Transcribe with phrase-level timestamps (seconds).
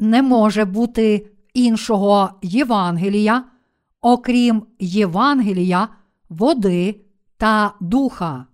[0.00, 3.44] не може бути іншого Євангелія,
[4.00, 5.88] окрім Євангелія,
[6.28, 7.00] води
[7.36, 8.46] та духа.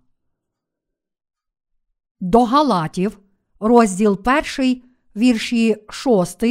[2.20, 3.18] До Галатів,
[3.60, 4.20] розділ
[4.58, 4.82] 1,
[5.16, 6.44] вірші 6,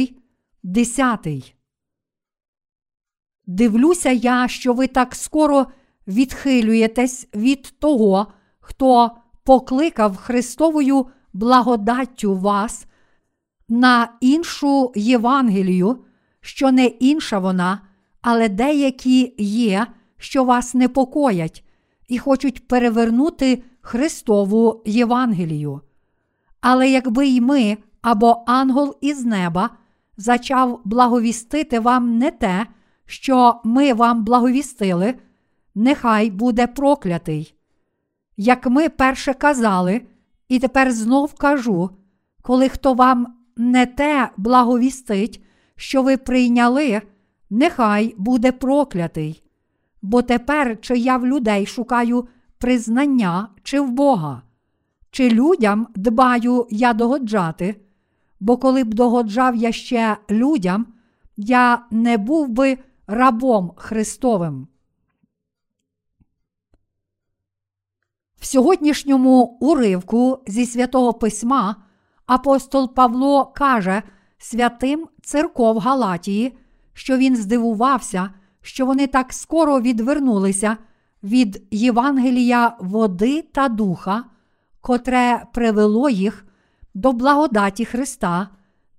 [0.62, 1.54] 10.
[3.46, 5.66] Дивлюся я, що ви так скоро
[6.08, 8.26] відхилюєтесь від того,
[8.60, 9.10] хто
[9.44, 12.86] покликав Христовою благодаттю вас
[13.68, 16.04] на іншу Євангелію,
[16.40, 17.80] що не інша вона,
[18.22, 19.86] але деякі є,
[20.18, 21.64] що вас непокоять,
[22.08, 25.80] і хочуть перевернути Христову Євангелію.
[26.60, 29.70] Але якби й ми або ангел із неба
[30.16, 32.66] зачав благовістити вам не те,
[33.06, 35.14] що ми вам благовістили,
[35.74, 37.54] нехай буде проклятий.
[38.36, 40.02] Як ми перше казали,
[40.48, 41.90] і тепер знов кажу,
[42.42, 45.44] коли хто вам не те благовістить,
[45.76, 47.02] що ви прийняли,
[47.50, 49.42] нехай буде проклятий.
[50.02, 54.42] Бо тепер чи я в людей шукаю признання чи в Бога,
[55.10, 57.80] чи людям дбаю я догоджати,
[58.40, 60.86] бо коли б догоджав я ще людям,
[61.36, 64.68] я не був би рабом Христовим.
[68.40, 71.85] В сьогоднішньому уривку зі святого письма
[72.26, 74.02] апостол Павло каже
[74.38, 76.58] святим церков Галатії,
[76.92, 78.30] що він здивувався,
[78.62, 80.76] що вони так скоро відвернулися
[81.22, 84.24] від Євангелія води та духа,
[84.80, 86.46] котре привело їх
[86.94, 88.48] до благодаті Христа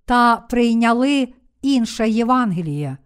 [0.05, 2.97] та прийняли інше Євангеліє.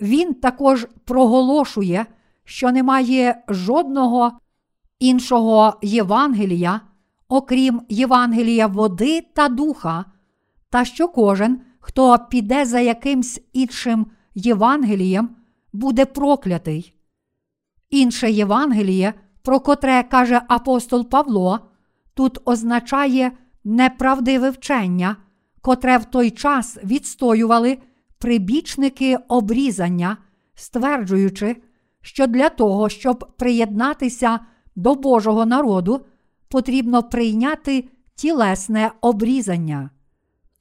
[0.00, 2.06] Він також проголошує,
[2.44, 4.32] що немає жодного
[4.98, 6.80] іншого Євангелія,
[7.28, 10.04] окрім Євангелія води та духа,
[10.70, 15.30] та що кожен, хто піде за якимсь іншим Євангелієм,
[15.72, 16.94] буде проклятий.
[17.90, 21.60] Інше Євангеліє, про котре каже апостол Павло,
[22.14, 23.32] тут означає
[23.64, 25.16] неправдиве вчення,
[25.60, 27.78] котре в той час відстоювали
[28.18, 30.16] прибічники обрізання,
[30.54, 31.56] стверджуючи,
[32.00, 34.40] що для того, щоб приєднатися
[34.76, 36.00] до Божого народу,
[36.48, 39.90] потрібно прийняти тілесне обрізання.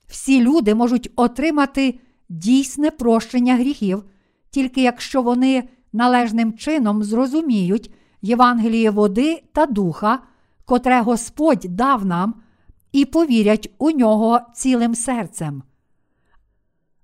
[0.07, 1.99] Всі люди можуть отримати
[2.29, 4.03] дійсне прощення гріхів,
[4.49, 10.19] тільки якщо вони належним чином зрозуміють Євангеліє води та духа,
[10.65, 12.35] котре Господь дав нам,
[12.91, 15.63] і повірять у нього цілим серцем.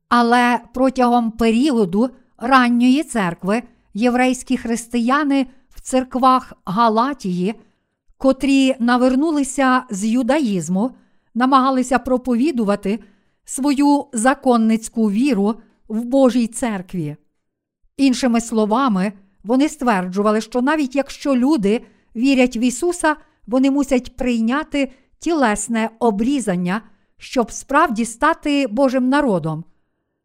[0.10, 3.64] Але протягом періоду ранньої церкви
[3.94, 7.56] єврейські християни в церквах Галатії,
[8.24, 10.92] котрі навернулися з юдаїзму,
[11.36, 13.00] намагалися проповідувати
[13.46, 15.56] свою законницьку віру
[15.88, 17.16] в Божій церкві.
[17.98, 19.14] Іншими словами,
[19.44, 21.82] вони стверджували, що навіть якщо люди
[22.16, 23.16] вірять в Ісуса,
[23.48, 26.82] вони мусять прийняти тілесне обрізання,
[27.18, 29.64] щоб справді стати Божим народом.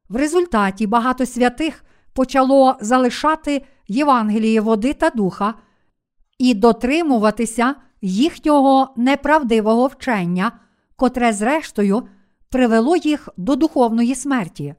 [0.09, 5.55] В результаті багато святих почало залишати Євангеліє води та духа
[6.39, 10.53] і дотримуватися їхнього неправдивого вчення,
[10.97, 12.09] котре, зрештою,
[12.49, 14.75] привело їх до духовної смерті.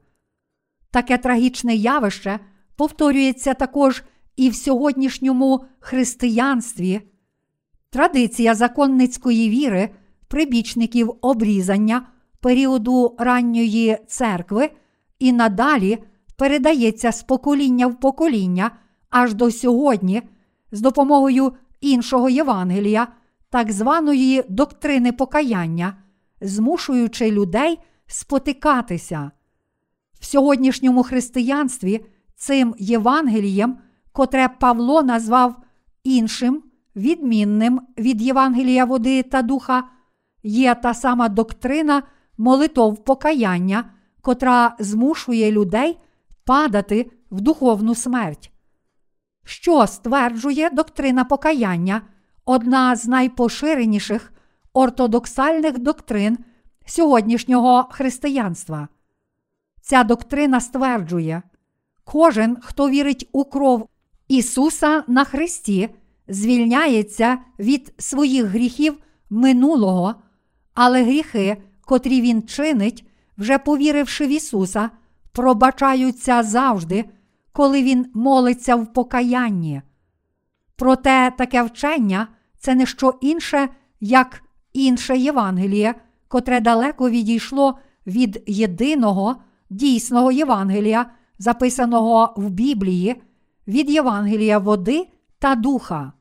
[0.90, 2.40] Таке трагічне явище
[2.76, 4.02] повторюється також
[4.36, 7.00] і в сьогоднішньому християнстві.
[7.90, 9.88] Традиція законницької віри,
[10.28, 12.06] прибічників обрізання
[12.40, 14.70] періоду ранньої церкви
[15.18, 15.98] і надалі
[16.36, 18.70] передається з покоління в покоління
[19.10, 20.22] аж до сьогодні
[20.72, 23.08] з допомогою іншого Євангелія,
[23.50, 25.96] так званої доктрини покаяння,
[26.40, 29.30] змушуючи людей спотикатися.
[30.20, 32.04] В сьогоднішньому християнстві
[32.36, 33.78] цим Євангелієм,
[34.12, 35.56] котре Павло назвав
[36.04, 36.62] іншим,
[36.96, 39.84] відмінним від Євангелія води та духа,
[40.42, 42.02] є та сама доктрина
[42.38, 43.84] молитов покаяння,
[44.20, 45.98] котра змушує людей
[46.44, 48.52] падати в духовну смерть.
[49.50, 52.02] Що стверджує доктрина покаяння,
[52.44, 54.32] одна з найпоширеніших
[54.72, 56.38] ортодоксальних доктрин
[56.86, 58.88] сьогоднішнього християнства.
[59.82, 61.42] Ця доктрина стверджує,
[62.04, 63.88] кожен, хто вірить у кров
[64.28, 65.88] Ісуса на Христі,
[66.28, 68.98] звільняється від своїх гріхів
[69.30, 70.14] минулого,
[70.74, 73.06] але гріхи, котрі Він чинить,
[73.38, 74.90] вже повіривши в Ісуса,
[75.32, 77.04] пробачаються завжди,
[77.52, 79.82] коли Він молиться в покаянні.
[80.76, 83.68] Проте таке вчення це не що інше,
[84.00, 84.42] як
[84.72, 85.94] інше Євангеліє,
[86.28, 89.36] котре далеко відійшло від єдиного
[89.70, 91.06] дійсного Євангелія,
[91.38, 93.22] записаного в Біблії,
[93.66, 95.08] від Євангелія води
[95.38, 96.12] та духа.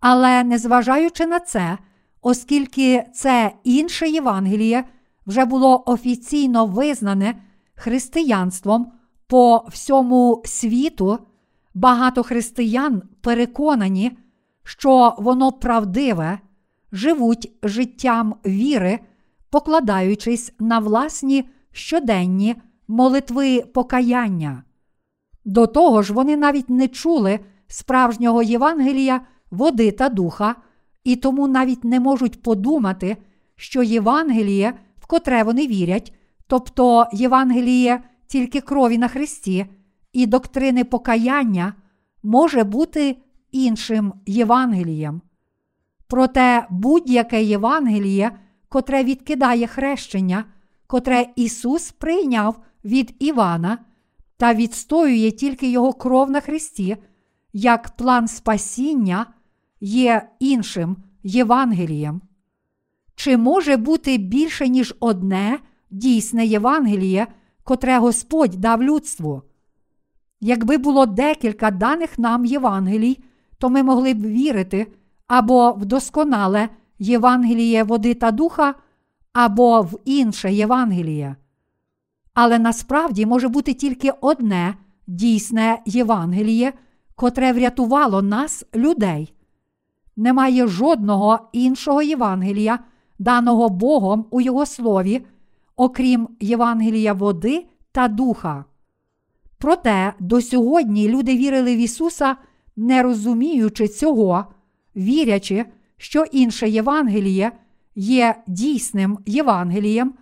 [0.00, 1.78] Але незважаючи на це,
[2.22, 4.84] оскільки це інше Євангеліє
[5.26, 7.34] вже було офіційно визнане
[7.74, 8.92] християнством
[9.32, 11.18] по всьому світу,
[11.74, 14.18] багато християн переконані,
[14.64, 16.38] що воно правдиве,
[16.92, 18.98] живуть життям віри,
[19.50, 22.56] покладаючись на власні щоденні
[22.88, 24.62] молитви покаяння.
[25.44, 29.20] До того ж, вони навіть не чули справжнього Євангелія,
[29.50, 30.54] води та духа,
[31.04, 33.16] і тому навіть не можуть подумати,
[33.56, 36.14] що Євангеліє, в котре вони вірять,
[36.46, 38.02] тобто Євангеліє
[38.32, 39.66] тільки крові на Христі,
[40.12, 41.74] і доктрини покаяння
[42.22, 43.16] може бути
[43.50, 45.22] іншим Євангелієм.
[46.06, 48.38] Проте будь-яке Євангеліє,
[48.68, 50.44] котре відкидає хрещення,
[50.86, 53.78] котре Ісус прийняв від Івана
[54.36, 56.96] та відстоює тільки Його кров на Христі,
[57.52, 59.26] як план спасіння,
[59.80, 62.20] є іншим Євангелієм.
[63.14, 65.58] Чи може бути більше, ніж одне
[65.90, 67.26] дійсне Євангеліє,
[67.64, 69.42] котре Господь дав людству?
[70.40, 73.18] Якби було декілька даних нам Євангелій,
[73.58, 74.86] то ми могли б вірити
[75.26, 76.68] або в досконале
[76.98, 78.74] Євангеліє води та духа,
[79.32, 81.36] або в інше Євангеліє.
[82.34, 84.74] Але насправді може бути тільки одне
[85.06, 86.72] дійсне Євангеліє,
[87.14, 89.34] котре врятувало нас, людей.
[90.16, 92.78] Немає жодного іншого Євангелія,
[93.18, 95.26] даного Богом у Його слові,
[95.82, 98.64] окрім Євангелія води та духа.
[99.58, 102.36] Проте до сьогодні люди вірили в Ісуса,
[102.76, 104.46] не розуміючи цього,
[104.96, 105.64] вірячи,
[105.96, 107.52] що інше Євангеліє
[107.94, 110.14] є дійсним Євангелієм,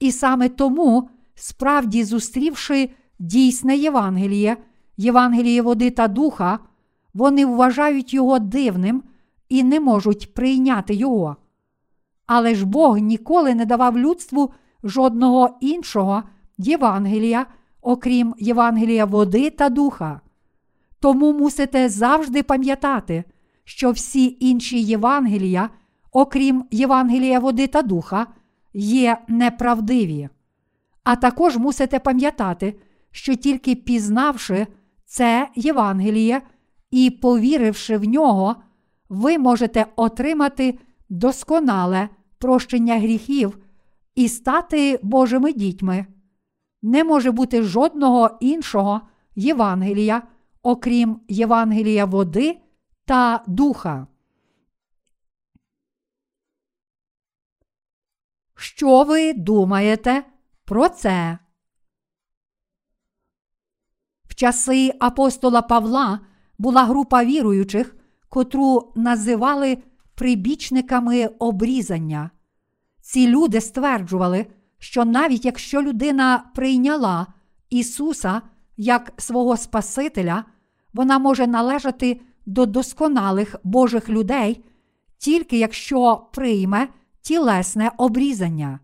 [0.00, 4.56] і саме тому, справді зустрівши дійсне Євангеліє,
[4.96, 6.58] Євангеліє води та духа,
[7.14, 9.02] вони вважають його дивним
[9.48, 11.36] і не можуть прийняти його.
[12.26, 14.52] Але ж Бог ніколи не давав людству
[14.84, 16.22] жодного іншого
[16.58, 17.46] Євангелія,
[17.82, 20.20] окрім Євангелія води та духа.
[21.00, 23.24] Тому мусите завжди пам'ятати,
[23.64, 25.70] що всі інші Євангелія,
[26.12, 28.26] окрім Євангелія води та духа,
[28.74, 30.28] є неправдиві.
[31.04, 32.74] А також мусите пам'ятати,
[33.10, 34.66] що тільки пізнавши
[35.04, 36.42] це Євангеліє
[36.90, 38.56] і повіривши в нього,
[39.08, 42.08] ви можете отримати досконале
[42.38, 43.58] прощення гріхів
[44.14, 46.06] і стати Божими дітьми.
[46.82, 49.00] Не може бути жодного іншого
[49.34, 50.22] Євангелія,
[50.62, 52.60] окрім Євангелія води
[53.04, 54.06] та духа.
[58.56, 60.24] Що ви думаєте
[60.64, 61.38] про це?
[64.24, 66.20] В часи апостола Павла
[66.58, 67.96] була група віруючих,
[68.28, 69.82] котру називали
[70.14, 72.30] прибічниками обрізання.
[73.12, 74.46] Ці люди стверджували,
[74.78, 77.26] що навіть якщо людина прийняла
[77.70, 78.42] Ісуса
[78.76, 80.44] як свого Спасителя,
[80.94, 84.64] вона може належати до досконалих Божих людей,
[85.18, 86.88] тільки якщо прийме
[87.22, 88.80] тілесне обрізання.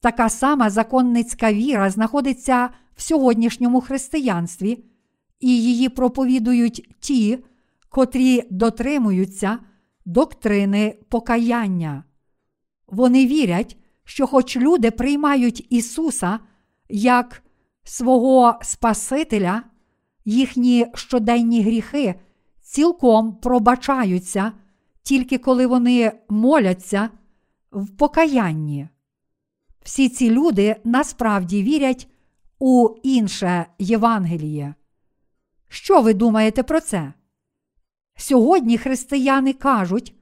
[0.00, 4.84] Така сама законницька віра знаходиться в сьогоднішньому християнстві,
[5.40, 7.44] і її проповідують ті,
[7.88, 9.58] котрі дотримуються
[10.04, 12.02] доктрини покаяння.
[12.86, 16.38] Вони вірять, що, хоч люди приймають Ісуса
[16.88, 17.42] як
[17.84, 19.62] свого Спасителя,
[20.24, 22.14] їхні щоденні гріхи
[22.62, 24.52] цілком пробачаються,
[25.02, 27.10] тільки коли вони моляться
[27.72, 28.88] в покаянні.
[29.82, 32.08] Всі ці люди насправді вірять
[32.58, 34.74] у інше Євангеліє.
[35.68, 37.12] Що ви думаєте про це?
[38.16, 40.14] Сьогодні християни кажуть,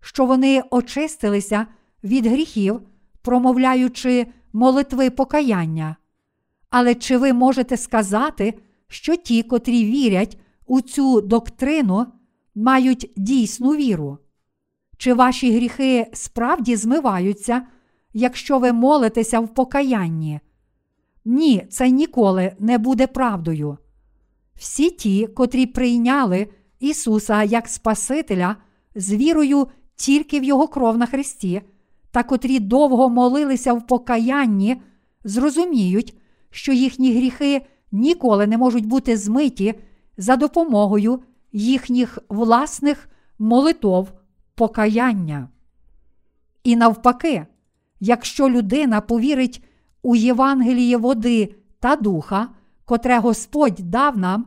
[0.00, 1.66] що вони очистилися
[2.04, 2.80] від гріхів,
[3.22, 5.96] промовляючи молитви покаяння.
[6.70, 8.54] Але чи ви можете сказати,
[8.88, 12.06] що ті, котрі вірять у цю доктрину,
[12.54, 14.18] мають дійсну віру?
[14.96, 17.66] Чи ваші гріхи справді змиваються,
[18.12, 20.40] якщо ви молитеся в покаянні?
[21.24, 23.78] Ні, це ніколи не буде правдою.
[24.54, 26.48] Всі ті, котрі прийняли
[26.80, 28.56] Ісуса як Спасителя
[28.94, 29.66] з вірою
[29.96, 31.62] тільки в Його кров на Христі,
[32.10, 34.82] та котрі довго молилися в покаянні,
[35.24, 36.16] зрозуміють,
[36.50, 39.74] що їхні гріхи ніколи не можуть бути змиті
[40.16, 44.12] за допомогою їхніх власних молитов
[44.54, 45.48] покаяння.
[46.64, 47.46] І навпаки,
[48.00, 49.64] якщо людина повірить
[50.02, 52.48] у Євангеліє води та духа,
[52.84, 54.46] котре Господь дав нам,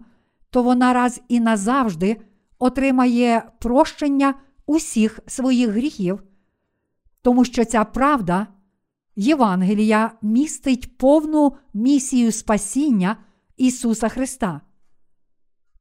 [0.49, 2.17] то вона раз і назавжди
[2.59, 4.33] отримає прощення
[4.65, 6.23] усіх своїх гріхів,
[7.23, 8.47] тому що ця правда,
[9.15, 13.17] Євангелія містить повну місію спасіння
[13.57, 14.61] Ісуса Христа.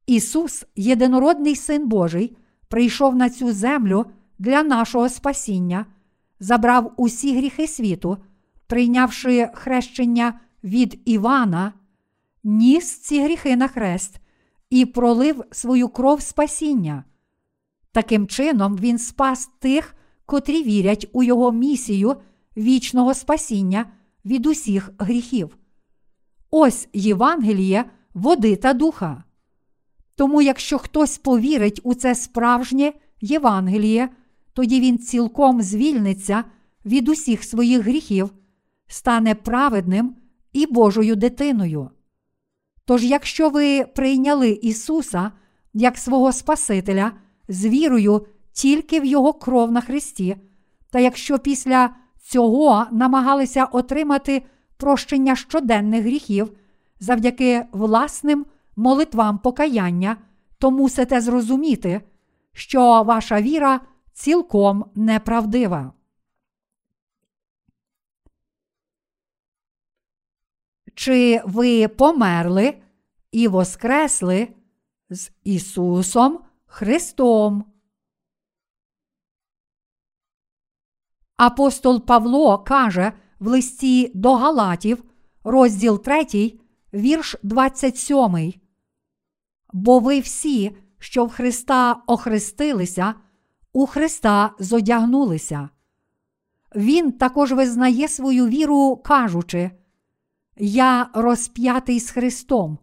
[0.05, 4.05] Ісус, єдинородний Син Божий, прийшов на цю землю
[4.39, 5.85] для нашого спасіння,
[6.39, 8.17] забрав усі гріхи світу,
[8.67, 11.73] прийнявши хрещення від Івана,
[12.43, 14.19] ніс ці гріхи на хрест
[14.69, 17.03] і пролив свою кров спасіння.
[17.91, 19.95] Таким чином, Він спас тих,
[20.33, 22.15] котрі вірять у Його місію
[22.57, 23.85] вічного спасіння
[24.25, 25.57] від усіх гріхів.
[26.51, 29.23] Ось Євангеліє, води та духа.
[30.15, 34.09] Тому, якщо хтось повірить у це справжнє Євангеліє,
[34.53, 36.43] тоді він цілком звільниться
[36.85, 38.29] від усіх своїх гріхів,
[38.87, 40.15] стане праведним
[40.53, 41.89] і Божою дитиною.
[42.85, 45.31] Тож, якщо ви прийняли Ісуса
[45.73, 47.11] як свого Спасителя
[47.47, 50.37] з вірою тільки в Його кров на Христі,
[50.89, 54.43] та якщо після цього намагалися отримати
[54.77, 56.57] прощення щоденних гріхів
[56.99, 58.45] завдяки власним
[58.75, 60.17] молитвам покаяння,
[60.57, 62.01] то мусите зрозуміти,
[62.53, 63.81] що ваша віра
[64.13, 65.93] цілком неправдива.
[70.95, 72.77] Чи ви померли
[73.31, 74.47] і воскресли
[75.09, 77.72] з Ісусом Христом?
[81.37, 85.03] Апостол Павло каже в листі до Галатів,
[85.43, 86.53] розділ 3,
[86.93, 88.53] вірш 27.
[89.73, 93.13] Бо ви всі, що в Христа охрестилися,
[93.73, 95.69] у Христа зодягнулися.
[96.75, 99.71] Він також визнає свою віру, кажучи,
[100.57, 102.77] Я розп'ятий з Христом,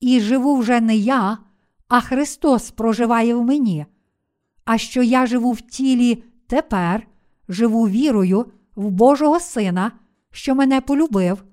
[0.00, 1.38] і живу вже не я,
[1.88, 3.86] а Христос проживає в мені.
[4.64, 7.06] А що я живу в тілі тепер,
[7.48, 9.92] живу вірою в Божого Сина,
[10.30, 11.44] що мене полюбив,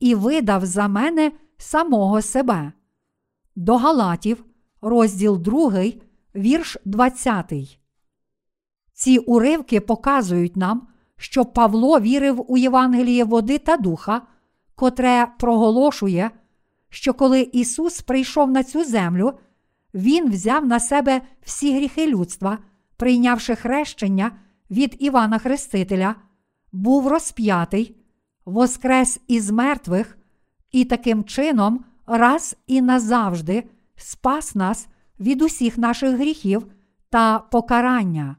[0.00, 2.72] і видав за мене самого себе.
[3.56, 4.44] До Галатів,
[4.80, 5.84] розділ 2,
[6.34, 7.78] вірш 20.
[8.92, 14.22] Ці уривки показують нам, що Павло вірив у Євангеліє води та духа,
[14.74, 16.30] котре проголошує,
[16.88, 19.32] що коли Ісус прийшов на цю землю,
[19.94, 22.58] Він взяв на себе всі гріхи людства,
[22.96, 24.32] прийнявши хрещення
[24.72, 26.14] від Івана Хрестителя,
[26.72, 27.96] був розп'ятий,
[28.44, 30.18] воскрес із мертвих
[30.70, 33.64] і таким чином раз і назавжди
[33.96, 34.88] спас нас
[35.20, 36.66] від усіх наших гріхів
[37.10, 38.36] та покарання.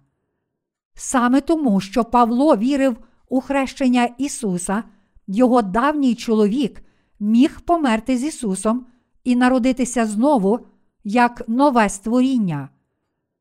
[0.94, 2.98] Саме тому, що Павло вірив
[3.30, 4.84] у хрещення Ісуса,
[5.28, 6.84] його давній чоловік
[7.20, 8.86] міг померти з Ісусом
[9.24, 10.60] і народитися знову
[11.04, 12.70] як нове створіння.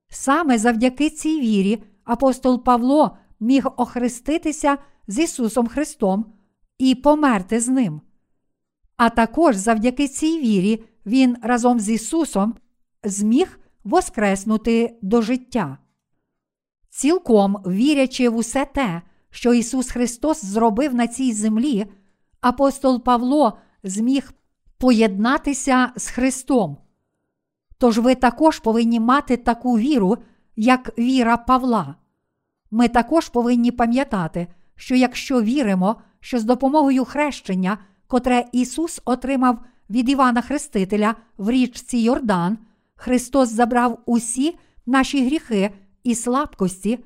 [0.08, 6.26] Саме завдяки цій вірі апостол Павло міг охреститися з Ісусом Христом
[6.78, 8.00] і померти з Ним.
[8.96, 12.54] А також завдяки цій вірі Він разом з Ісусом
[13.04, 15.78] зміг воскреснути до життя.
[16.90, 21.86] Цілком вірячи в усе те, що Ісус Христос зробив на цій землі,
[22.40, 24.32] апостол Павло зміг
[24.78, 26.76] поєднатися з Христом.
[27.78, 30.18] Тож ви також повинні мати таку віру,
[30.56, 31.94] як віра Павла.
[32.70, 39.58] Ми також повинні пам'ятати, що якщо віримо, що з допомогою хрещення, котре Ісус отримав
[39.90, 42.58] від Івана Хрестителя в річці Йордан,
[42.94, 45.70] Христос забрав усі наші гріхи
[46.04, 46.98] і слабкості,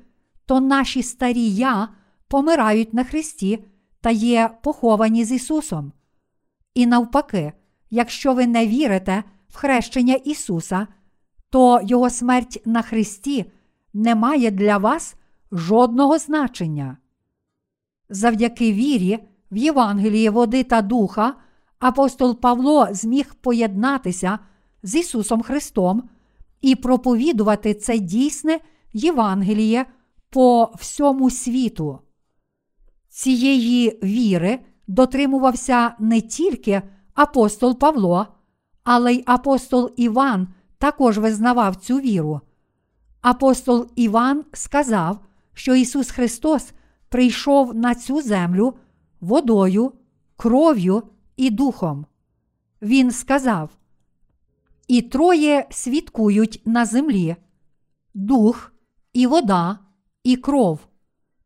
[0.45, 1.89] то наші старі я
[2.27, 3.63] помирають на Христі
[4.01, 5.91] та є поховані з Ісусом.
[6.73, 7.53] І навпаки,
[7.89, 10.87] якщо ви не вірите в хрещення Ісуса,
[11.49, 13.45] то Його смерть на Христі
[13.93, 15.15] не має для вас
[15.51, 16.97] жодного значення.
[18.09, 19.19] Завдяки вірі
[19.51, 21.33] в Євангелії води та духа
[21.79, 24.39] апостол Павло зміг поєднатися
[24.83, 26.09] з Ісусом Христом
[26.61, 28.59] і проповідувати це дійсне
[28.93, 29.85] Євангеліє
[30.29, 31.99] по всьому світу.
[33.09, 36.81] Цієї віри дотримувався не тільки
[37.13, 38.27] апостол Павло,
[38.83, 42.41] але й апостол Іван також визнавав цю віру.
[43.21, 45.19] Апостол Іван сказав,
[45.53, 46.71] що Ісус Христос
[47.09, 48.73] прийшов на цю землю
[49.21, 49.93] водою,
[50.35, 51.03] кров'ю
[51.37, 52.05] і духом.
[52.81, 53.69] Він сказав:
[54.87, 57.35] І троє свідкують на землі
[58.13, 58.73] дух,
[59.13, 59.79] і вода,
[60.23, 60.79] і кров,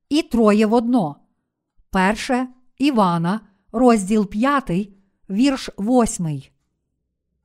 [0.09, 1.15] і троє в одно.
[2.29, 2.47] 1
[2.77, 4.89] Івана, розділ 5,
[5.29, 6.41] вірш 8.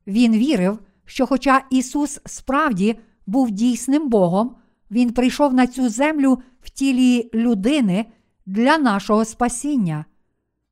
[0.06, 4.56] Він вірив, що, хоча Ісус справді був дійсним Богом,
[4.90, 8.06] Він прийшов на цю землю в тілі людини
[8.46, 10.04] для нашого спасіння,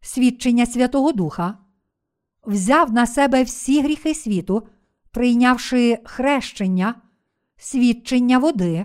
[0.00, 1.58] свідчення Святого Духа,
[2.46, 4.68] взяв на себе всі гріхи світу,
[5.10, 6.94] прийнявши хрещення,
[7.56, 8.84] свідчення води,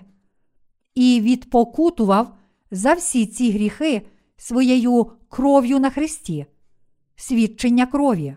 [0.95, 2.37] і відпокутував
[2.71, 4.01] за всі ці гріхи
[4.37, 6.45] своєю кров'ю на Христі,
[7.15, 8.35] свідчення крові.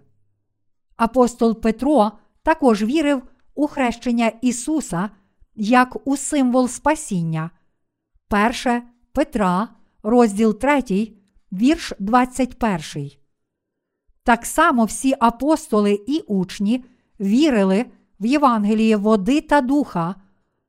[0.97, 3.22] Апостол Петро також вірив
[3.54, 5.11] у хрещення Ісуса
[5.54, 7.50] як у символ спасіння.
[8.66, 8.82] 1
[9.12, 9.68] Петра,
[10.02, 11.12] розділ 3,
[11.52, 13.11] вірш 21.
[14.25, 16.84] Так само всі апостоли і учні
[17.20, 17.87] вірили
[18.20, 20.14] в Євангеліє води та духа,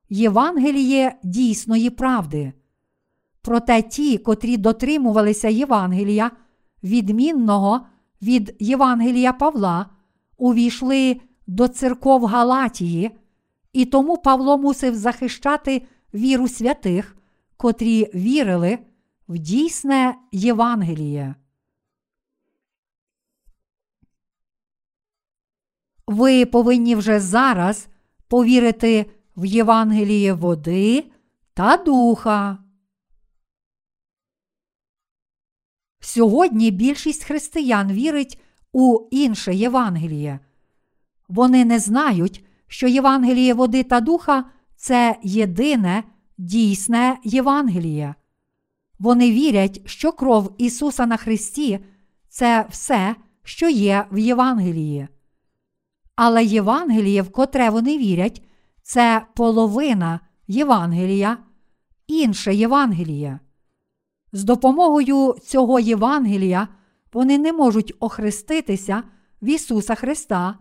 [0.09, 2.53] Євангеліє дійсної правди.
[3.41, 6.31] Проте ті, котрі дотримувалися Євангелія,
[6.83, 7.85] відмінного
[8.21, 9.89] від Євангелія Павла,
[10.37, 13.11] увійшли до церков Галатії,
[13.73, 17.17] і тому Павло мусив захищати віру святих,
[17.57, 18.79] котрі вірили
[19.27, 21.35] в дійсне Євангеліє.
[26.07, 27.87] Ви повинні вже зараз
[28.27, 31.11] повірити в Євангеліє води
[31.53, 32.57] та духа.
[35.99, 40.39] Сьогодні більшість християн вірить у інше Євангеліє.
[41.29, 46.03] Вони не знають, що Євангеліє води та духа це єдине
[46.37, 48.15] дійсне Євангеліє.
[48.99, 51.79] Вони вірять, що кров Ісуса на Христі
[52.29, 55.07] це все, що є в Євангелії.
[56.15, 58.41] Але Євангеліє, в котре вони вірять,
[58.81, 61.37] це половина Євангелія,
[62.07, 63.39] інше Євангеліє.
[64.31, 66.67] З допомогою цього Євангелія
[67.13, 69.03] вони не можуть охреститися
[69.41, 70.55] в Ісуса Христа,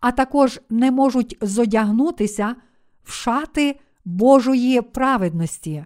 [0.00, 2.56] а також не можуть зодягнутися
[3.04, 5.84] в шати Божої праведності.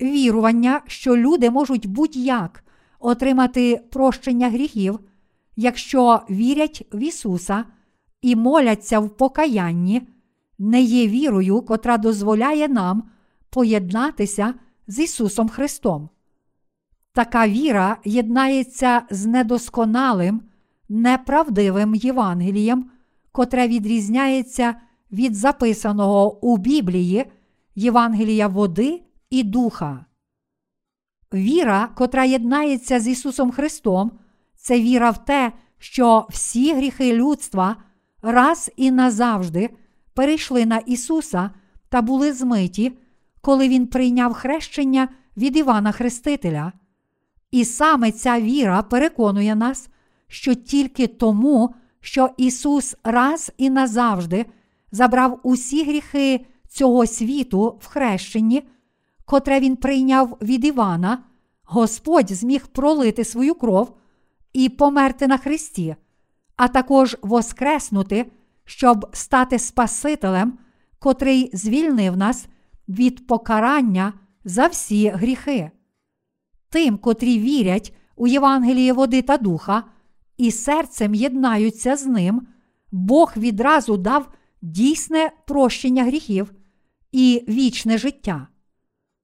[0.00, 2.64] Вірування, що люди можуть будь-як
[2.98, 5.00] отримати прощення гріхів,
[5.56, 7.64] якщо вірять в Ісуса
[8.22, 10.02] і моляться в покаянні,
[10.58, 13.10] не є вірою, котра дозволяє нам
[13.50, 14.54] поєднатися
[14.86, 16.08] з Ісусом Христом.
[17.12, 20.40] Така віра єднається з недосконалим,
[20.88, 22.90] неправдивим Євангелієм,
[23.32, 24.74] котре відрізняється
[25.12, 27.24] від записаного у Біблії
[27.74, 30.04] Євангелія води і духа.
[31.34, 34.12] Віра, котра єднається з Ісусом Христом,
[34.56, 37.76] це віра в те, що всі гріхи людства
[38.22, 39.70] раз і назавжди
[40.14, 41.50] перейшли на Ісуса
[41.88, 42.98] та були змиті,
[43.40, 46.72] коли Він прийняв хрещення від Івана Хрестителя.
[47.50, 49.88] І саме ця віра переконує нас,
[50.28, 54.46] що тільки тому, що Ісус раз і назавжди
[54.92, 58.68] забрав усі гріхи цього світу в хрещенні,
[59.24, 61.24] котре Він прийняв від Івана,
[61.64, 63.96] Господь зміг пролити свою кров
[64.52, 65.96] і померти на Христі,
[66.56, 68.32] а також воскреснути,
[68.64, 70.58] щоб стати Спасителем,
[70.98, 72.46] котрий звільнив нас
[72.88, 74.12] від покарання
[74.44, 75.70] за всі гріхи.
[76.70, 79.84] Тим, котрі вірять у Євангеліє води та духа,
[80.42, 82.46] і серцем єднаються з ним,
[82.92, 86.52] Бог відразу дав дійсне прощення гріхів
[87.12, 88.48] і вічне життя.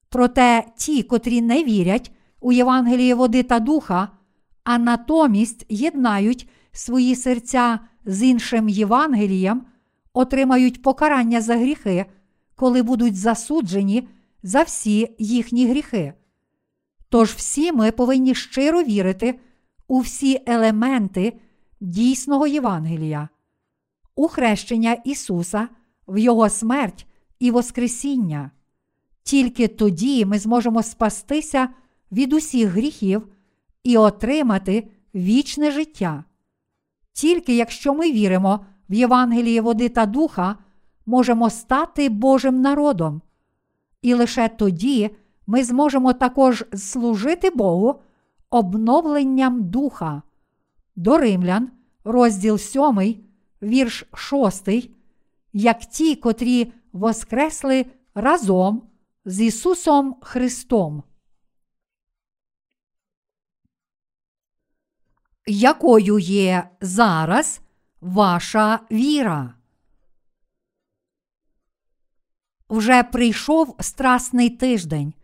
[0.09, 4.09] Проте ті, котрі не вірять у Євангеліє води та духа,
[4.64, 9.66] а натомість єднають свої серця з іншим Євангелієм,
[10.12, 12.07] отримають покарання за гріхи,
[12.54, 14.09] коли будуть засуджені
[14.42, 16.12] за всі їхні гріхи.
[17.09, 19.40] Тож всі ми повинні щиро вірити
[19.88, 21.40] у всі елементи
[21.81, 23.29] дійсного Євангелія,
[24.14, 25.68] у хрещення Ісуса,
[26.09, 27.07] в Його смерть
[27.38, 28.51] і Воскресіння.
[29.22, 31.68] Тільки тоді ми зможемо спастися
[32.12, 33.29] від усіх гріхів
[33.85, 36.24] і отримати вічне життя.
[37.12, 40.57] Тільки якщо ми віримо в Євангеліє води та духа,
[41.07, 43.22] можемо стати Божим народом.
[44.03, 45.11] І лише тоді
[45.46, 48.01] ми зможемо також служити Богу
[48.50, 50.22] обновленням духа.
[50.96, 51.70] До Римлян,
[52.04, 53.24] розділ 7,
[53.62, 54.68] вірш 6,
[55.52, 58.82] як ті, котрі воскресли разом
[59.24, 61.02] з Ісусом Христом.
[65.46, 67.61] Якою є зараз
[68.00, 69.54] ваша віра?
[72.68, 75.14] Вже прийшов страсний тиждень.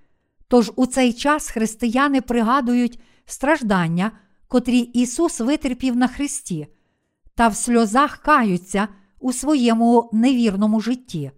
[0.48, 4.10] Тож у цей час християни пригадують страждання,
[4.48, 6.66] котрі Ісус витерпів на Христі,
[7.34, 8.88] та в сльозах каються
[9.20, 11.30] у своєму невірному житті.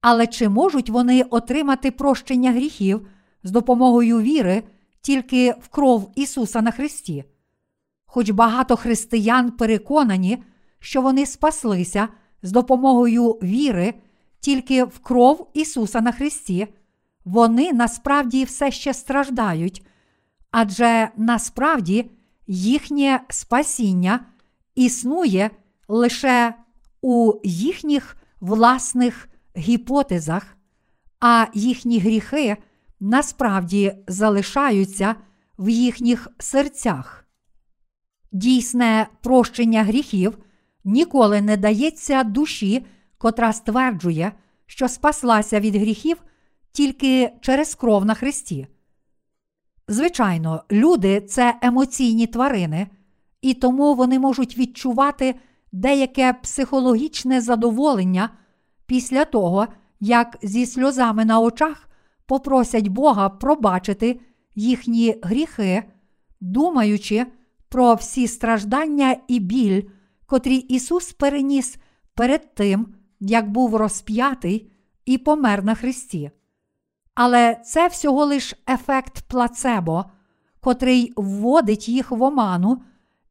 [0.00, 3.08] Але чи можуть вони отримати прощення гріхів
[3.42, 4.62] з допомогою віри
[5.00, 7.24] тільки в кров Ісуса на Христі?
[8.06, 10.42] Хоч багато християн переконані,
[10.78, 12.08] що вони спаслися
[12.42, 13.94] з допомогою віри
[14.40, 16.66] тільки в кров Ісуса на Христі,
[17.24, 19.86] вони насправді все ще страждають,
[20.58, 22.10] адже насправді
[22.46, 24.26] їхнє спасіння
[24.74, 25.50] існує
[25.88, 26.54] лише
[27.02, 30.56] у їхніх власних гіпотезах,
[31.20, 32.56] а їхні гріхи
[33.00, 35.14] насправді залишаються
[35.58, 37.26] в їхніх серцях.
[38.32, 40.38] Дійсне прощення гріхів
[40.84, 42.86] ніколи не дається душі,
[43.18, 44.32] котра стверджує,
[44.66, 46.16] що спаслася від гріхів
[46.72, 48.66] тільки через кров на Христі.
[49.88, 52.86] Звичайно, люди це емоційні тварини,
[53.42, 55.34] і тому вони можуть відчувати
[55.72, 58.30] деяке психологічне задоволення
[58.86, 59.66] після того,
[60.00, 61.88] як зі сльозами на очах
[62.26, 64.20] попросять Бога пробачити
[64.54, 65.82] їхні гріхи,
[66.40, 67.26] думаючи
[67.68, 69.82] про всі страждання і біль,
[70.26, 71.76] котрі Ісус переніс
[72.14, 74.70] перед тим, як був розп'ятий
[75.04, 76.30] і помер на Христі.
[77.16, 80.04] Але це всього лиш ефект плацебо,
[80.60, 82.82] котрий вводить їх в оману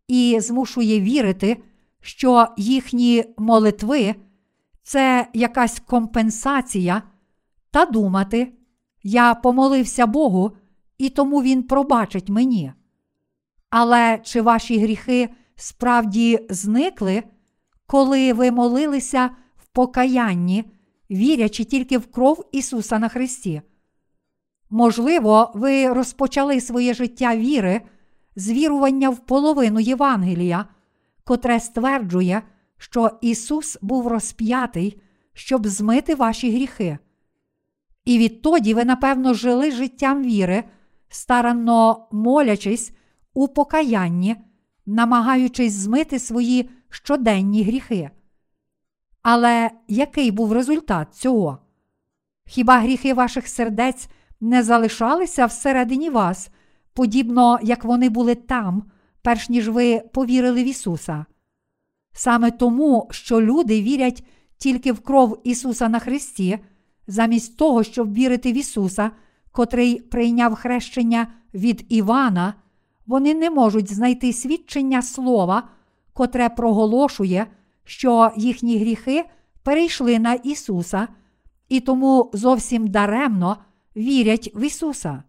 [0.07, 1.63] і змушує вірити,
[2.01, 4.15] що їхні молитви
[4.83, 7.01] це якась компенсація,
[7.71, 8.53] та думати,
[9.03, 10.51] я помолився Богу,
[10.97, 12.73] і тому Він пробачить мені.
[13.69, 17.23] Але чи ваші гріхи справді зникли,
[17.87, 20.65] коли ви молилися в покаянні,
[21.11, 23.61] вірячи тільки в кров Ісуса на Христі?
[24.69, 27.82] Можливо, ви розпочали своє життя віри
[28.36, 30.65] з вірування в половину Євангелія,
[31.23, 32.41] котре стверджує,
[32.78, 35.01] що Ісус був розп'ятий,
[35.34, 36.97] щоб змити ваші гріхи.
[38.06, 40.63] І відтоді ви, напевно, жили життям віри,
[41.10, 42.91] старанно молячись
[43.34, 44.36] у покаянні,
[44.86, 48.10] намагаючись змити свої щоденні гріхи.
[49.21, 51.58] Але який був результат цього?
[52.45, 54.08] Хіба гріхи ваших сердець
[54.41, 56.49] не залишалися всередині вас,
[56.93, 58.83] подібно як вони були там,
[59.21, 61.25] перш ніж ви повірили в Ісуса?
[62.13, 64.23] Саме тому, що люди вірять
[64.57, 66.59] тільки в кров Ісуса на Христі,
[67.07, 69.11] замість того, щоб вірити в Ісуса,
[69.51, 72.53] котрий прийняв хрещення від Івана,
[73.07, 75.69] вони не можуть знайти свідчення Слова,
[76.13, 77.47] котре проголошує,
[77.83, 79.23] що їхні гріхи
[79.63, 81.07] перейшли на Ісуса,
[81.69, 83.57] і тому зовсім даремно
[83.95, 85.23] вірять в Ісуса.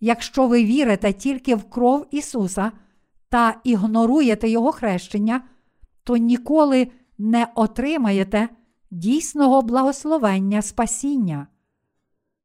[0.00, 2.72] Якщо ви вірите тільки в кров Ісуса
[3.28, 5.42] та ігноруєте Його хрещення,
[6.04, 8.48] то ніколи не отримаєте
[8.90, 11.46] дійсного благословення спасіння.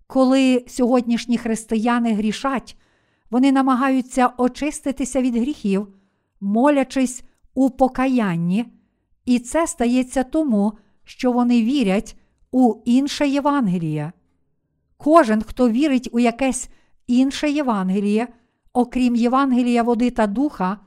[0.08, 2.78] Коли сьогоднішні християни грішать,
[3.30, 5.88] вони намагаються очиститися від гріхів,
[6.42, 8.66] молячись у покаянні,
[9.26, 12.18] і це стається тому, що вони вірять
[12.52, 14.12] у інше Євангеліє.
[15.04, 16.70] Кожен, хто вірить у якесь
[17.08, 18.28] інше Євангеліє,
[18.74, 20.78] окрім Євангелія води та духа,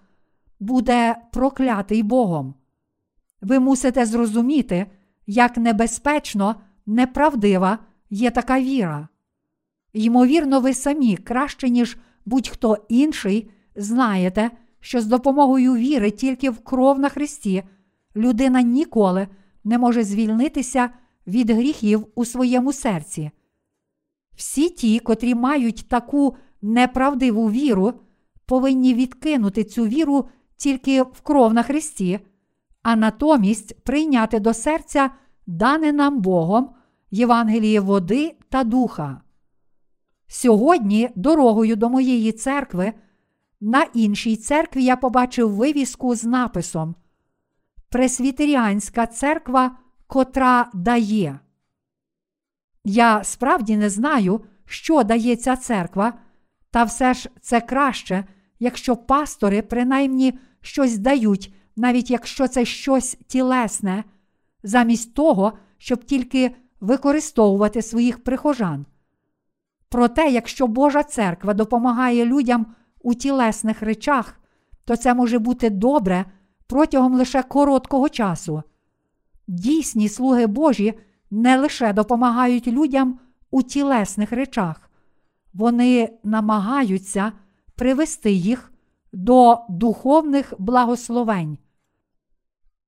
[0.61, 2.55] буде проклятий Богом.
[3.40, 4.87] Ви мусите зрозуміти,
[5.26, 7.79] як небезпечно, неправдива
[8.11, 9.09] є така віра.
[9.92, 14.50] Ймовірно, ви самі краще, ніж будь-хто інший, знаєте,
[14.81, 17.62] що з допомогою віри тільки в кров на Христі
[18.16, 19.29] людина ніколи
[19.64, 20.90] не може звільнитися
[21.26, 23.31] від гріхів у своєму серці.
[24.37, 27.92] Всі ті, котрі мають таку неправдиву віру,
[28.46, 32.20] повинні відкинути цю віру тільки в кров на Христі,
[32.83, 35.11] а натомість прийняти до серця
[35.46, 36.70] дане нам Богом
[37.11, 39.20] Євангеліє води та духа.
[40.29, 42.92] Сьогодні, дорогою до моєї церкви,
[43.61, 46.94] на іншій церкві я побачив вивіску з написом
[47.88, 51.40] Пресвітеріанська церква, котра дає.
[52.88, 56.12] Я справді не знаю, що дає ця церква,
[56.70, 58.25] та все ж це краще,
[58.59, 64.05] якщо пастори принаймні щось дають, навіть якщо це щось тілесне,
[64.62, 68.87] замість того, щоб тільки використовувати своїх прихожан.
[69.88, 72.66] Проте, якщо Божа церква допомагає людям
[73.03, 74.40] у тілесних речах,
[74.85, 76.25] то це може бути добре
[76.66, 78.62] протягом лише короткого часу.
[79.49, 80.94] Дійсні слуги Божі
[81.31, 83.19] не лише допомагають людям
[83.51, 84.91] у тілесних речах,
[85.55, 87.33] вони намагаються
[87.75, 88.73] привести їх
[89.12, 91.59] до духовних благословень.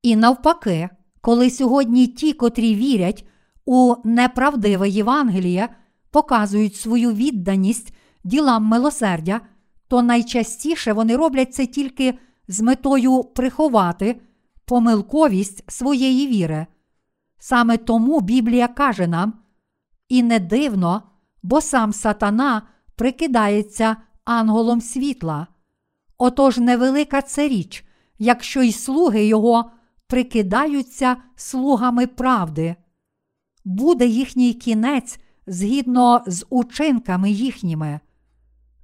[0.03, 0.89] І навпаки,
[1.21, 3.29] коли сьогодні ті, котрі вірять
[3.65, 5.69] у неправдиве Євангеліє,
[6.11, 9.41] показують свою відданість ділам милосердя,
[9.89, 14.21] то найчастіше вони роблять це тільки з метою приховати
[14.65, 16.67] помилковість своєї віри.
[17.39, 19.33] Саме тому Біблія каже нам,
[20.09, 21.03] і не дивно,
[21.43, 22.63] бо сам сатана
[22.97, 25.47] прикидається ангелом світла.
[26.19, 27.85] Отож невелика це річ,
[28.19, 29.71] якщо й слуги його
[30.07, 32.77] прикидаються слугами правди.
[33.65, 38.01] Буде їхній кінець згідно з учинками їхніми.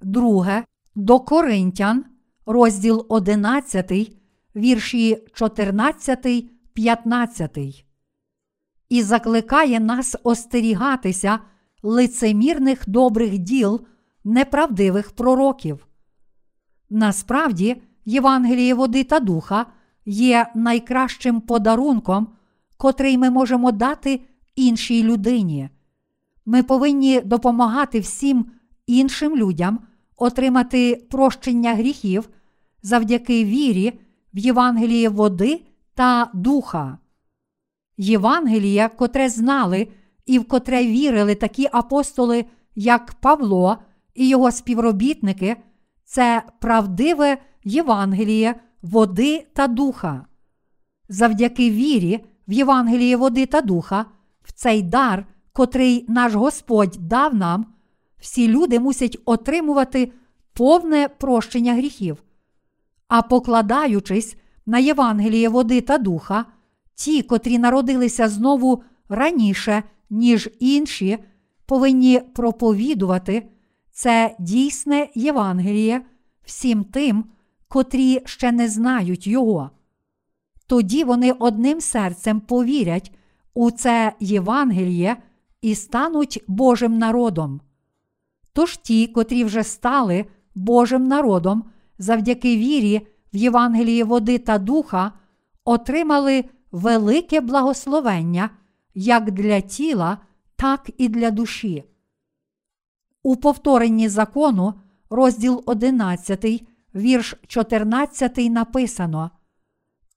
[0.01, 0.63] Друге,
[0.95, 2.05] до Коринтян,
[2.45, 3.91] розділ 11,
[4.55, 7.84] вірші 14, 15.
[8.89, 11.39] І закликає нас остерігатися
[11.83, 13.81] лицемірних добрих діл
[14.23, 15.87] неправдивих пророків.
[16.89, 19.65] Насправді, Євангеліє води та духа
[20.05, 22.27] є найкращим подарунком,
[22.77, 24.21] котрий ми можемо дати
[24.55, 25.69] іншій людині.
[26.45, 28.45] Ми повинні допомагати всім
[28.87, 29.79] іншим людям
[30.17, 32.29] отримати прощення гріхів
[32.81, 33.99] завдяки вірі
[34.33, 35.61] в Євангеліє води
[35.93, 36.97] та духа.
[37.97, 39.87] Євангелія, котре знали
[40.25, 43.77] і в котре вірили такі апостоли, як Павло
[44.15, 45.55] і його співробітники,
[46.05, 50.25] це правдиве Євангеліє води та духа.
[51.09, 54.05] Завдяки вірі в Євангеліє води та духа,
[54.43, 57.65] в цей дар, котрий наш Господь дав нам,
[58.17, 60.11] всі люди мусять отримувати
[60.53, 62.23] повне прощення гріхів.
[63.07, 66.45] А покладаючись на Євангеліє води та духа,
[66.95, 71.17] ті, котрі народилися знову раніше, ніж інші,
[71.65, 73.49] повинні проповідувати
[73.91, 76.05] це дійсне Євангеліє
[76.43, 77.25] всім тим,
[77.67, 79.69] котрі ще не знають його.
[80.67, 83.11] Тоді вони одним серцем повірять
[83.53, 85.17] у це Євангеліє
[85.61, 87.61] і стануть Божим народом.
[88.53, 91.63] Тож ті, котрі вже стали Божим народом
[91.99, 95.11] завдяки вірі в Євангеліє води та духа,
[95.65, 98.49] отримали велике благословення
[98.95, 100.17] як для тіла,
[100.55, 101.83] так і для душі.
[103.23, 104.73] У повторенні закону,
[105.09, 106.63] розділ 11,
[106.95, 109.31] вірш 14 написано: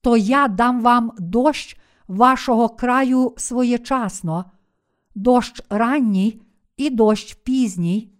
[0.01, 4.45] То я дам вам дощ вашого краю своєчасно,
[5.15, 6.41] дощ ранній
[6.77, 8.13] і дощ пізній,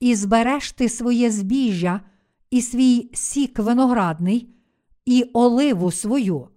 [0.00, 2.00] і збереш ти своє збіжжя,
[2.50, 4.54] і свій сік виноградний,
[5.04, 6.48] і оливу свою.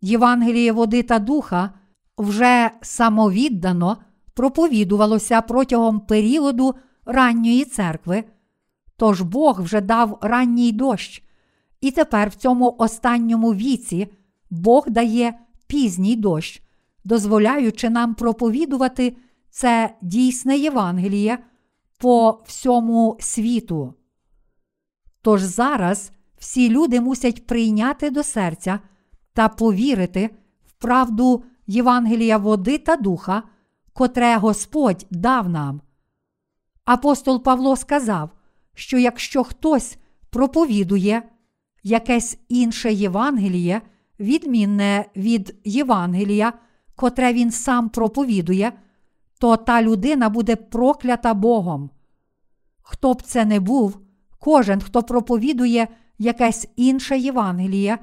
[0.00, 1.70] Євангеліє води та духа
[2.18, 3.96] вже самовіддано
[4.34, 8.24] проповідувалося протягом періоду ранньої церкви,
[8.96, 11.22] тож Бог вже дав ранній дощ,
[11.80, 14.12] і тепер в цьому останньому віці
[14.50, 16.62] Бог дає пізній дощ,
[17.04, 19.16] дозволяючи нам проповідувати
[19.50, 21.38] це дійсне Євангеліє
[21.98, 23.94] по всьому світу.
[25.22, 28.80] Тож зараз всі люди мусять прийняти до серця
[29.38, 30.30] та повірити
[30.66, 33.42] в правду Євангелія води та духа,
[33.92, 35.80] котре Господь дав нам.
[36.84, 38.30] Апостол Павло сказав,
[38.74, 39.98] що якщо хтось
[40.30, 41.22] проповідує
[41.82, 43.82] якесь інше Євангеліє,
[44.20, 46.52] відмінне від Євангелія,
[46.96, 48.72] котре він сам проповідує,
[49.40, 51.90] то та людина буде проклята Богом.
[52.82, 53.98] Хто б це не був,
[54.38, 57.98] кожен, хто проповідує якесь інше Євангеліє,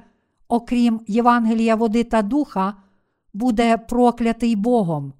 [0.48, 2.74] окрім Євангелія води та духа,
[3.32, 5.12] буде проклятий Богом.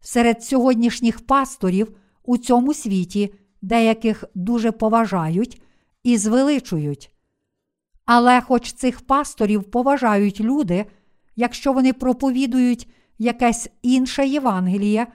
[0.00, 5.62] Серед сьогоднішніх пасторів у цьому світі деяких дуже поважають
[6.02, 7.10] і звеличують.
[8.04, 10.86] Але хоч цих пасторів поважають люди,
[11.36, 12.88] якщо вони проповідують
[13.18, 15.06] якесь інше Євангеліє,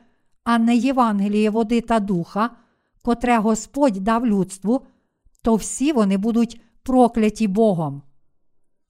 [0.43, 2.49] а не Євангеліє води та духа,
[3.01, 4.85] котре Господь дав людству,
[5.41, 8.01] то всі вони будуть прокляті Богом.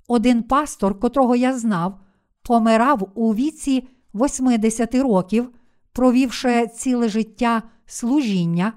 [0.07, 1.99] Один пастор, котрого я знав,
[2.41, 5.49] помирав у віці 80 років,
[5.93, 8.73] провівши ціле життя служіння,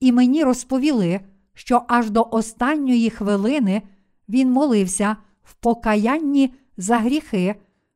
[0.00, 1.20] і мені розповіли,
[1.54, 3.82] що аж до останньої хвилини
[4.28, 7.54] він молився в покаянні за гріхи,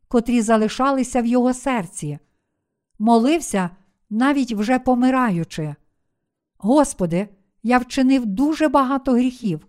[0.09, 2.19] котрі залишалися в його серці.
[2.99, 3.71] Молився,
[4.11, 5.75] навіть вже помираючи.
[6.59, 7.29] Господи,
[7.63, 9.67] я вчинив дуже багато гріхів.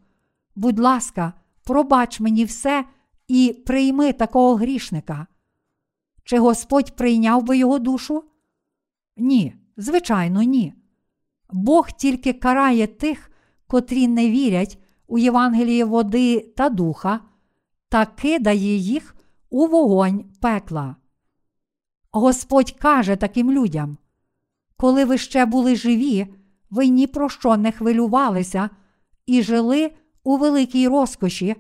[0.56, 1.34] Будь ласка,
[1.70, 2.86] пробач мені все
[3.28, 5.28] і прийми такого грішника.
[6.24, 8.24] Чи Господь прийняв би його душу?
[9.18, 10.74] Ні, звичайно, ні.
[11.50, 13.32] Бог тільки карає тих,
[13.68, 14.78] котрі не вірять
[15.08, 17.20] у Євангеліє води та духа,
[17.90, 19.16] та кидає їх
[19.50, 20.96] у вогонь пекла.
[22.12, 23.98] Господь каже таким людям:
[24.78, 26.28] коли ви ще були живі,
[26.70, 28.70] ви ні про що не хвилювалися
[29.26, 29.92] і жили
[30.24, 31.56] у великій розкоші,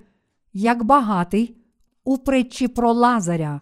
[0.53, 1.55] як багатий
[2.03, 3.61] у притчі про Лазаря.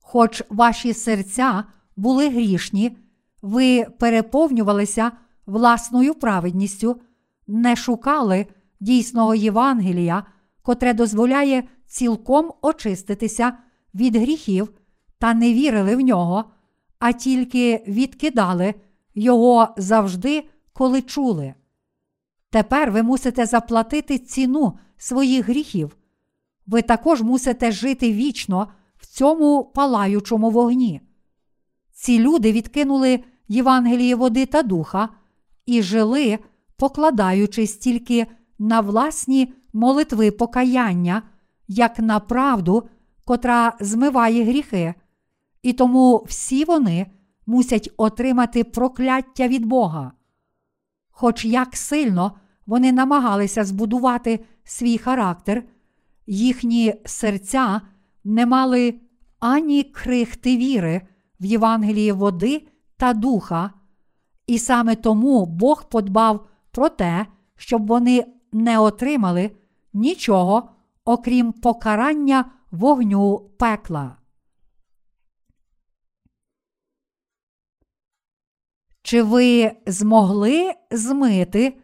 [0.00, 1.64] Хоч ваші серця
[1.96, 2.96] були грішні,
[3.42, 5.12] ви переповнювалися
[5.46, 7.00] власною праведністю,
[7.46, 8.46] не шукали
[8.80, 10.24] дійсного Євангелія,
[10.62, 13.52] котре дозволяє цілком очиститися
[13.94, 14.72] від гріхів
[15.18, 16.44] та не вірили в нього,
[16.98, 18.74] а тільки відкидали
[19.14, 21.54] його завжди, коли чули.
[22.50, 25.96] Тепер ви мусите заплатити ціну своїх гріхів.
[26.66, 31.00] Ви також мусите жити вічно в цьому палаючому вогні.
[31.92, 35.08] Ці люди відкинули Євангеліє води та духа
[35.66, 36.38] і жили,
[36.76, 38.26] покладаючись тільки
[38.58, 41.22] на власні молитви покаяння,
[41.68, 42.88] як на правду,
[43.24, 44.94] котра змиває гріхи,
[45.62, 47.06] і тому всі вони
[47.46, 50.12] мусять отримати прокляття від Бога.
[51.10, 52.39] Хоч як сильно
[52.70, 55.64] вони намагалися збудувати свій характер,
[56.26, 57.80] їхні серця
[58.24, 59.00] не мали
[59.38, 61.00] ані крихти віри
[61.40, 63.70] в Євангелії води та духа,
[64.46, 69.50] і саме тому Бог подбав про те, щоб вони не отримали
[69.92, 70.70] нічого,
[71.04, 74.16] окрім покарання вогню пекла.
[79.02, 81.76] Чи ви змогли змити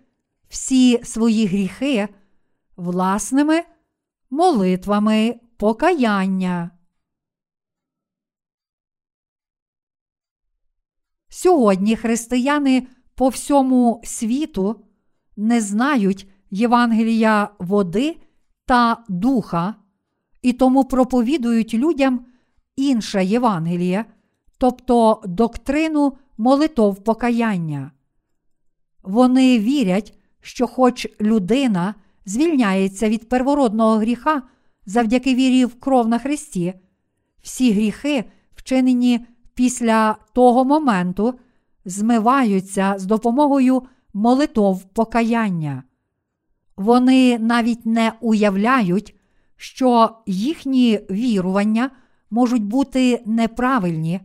[0.49, 2.09] всі свої гріхи
[2.77, 3.63] власними
[4.31, 6.71] молитвами покаяння?
[11.29, 14.85] Сьогодні християни по всьому світу
[15.37, 18.21] не знають Євангелія води
[18.67, 19.75] та духа,
[20.43, 22.27] і тому проповідують людям
[22.77, 24.05] інше Євангеліє,
[24.59, 27.91] тобто доктрину молитов покаяння.
[29.03, 31.95] Вони вірять, що, хоч людина
[32.27, 34.43] звільняється від первородного гріха
[34.87, 36.75] завдяки вірі в кров на Христі,
[37.43, 41.35] всі гріхи, вчинені після того моменту,
[41.85, 43.83] змиваються з допомогою
[44.15, 45.83] молитов покаяння.
[46.77, 49.15] Вони навіть не уявляють,
[49.57, 51.91] що їхні вірування
[52.31, 54.21] можуть бути неправильні,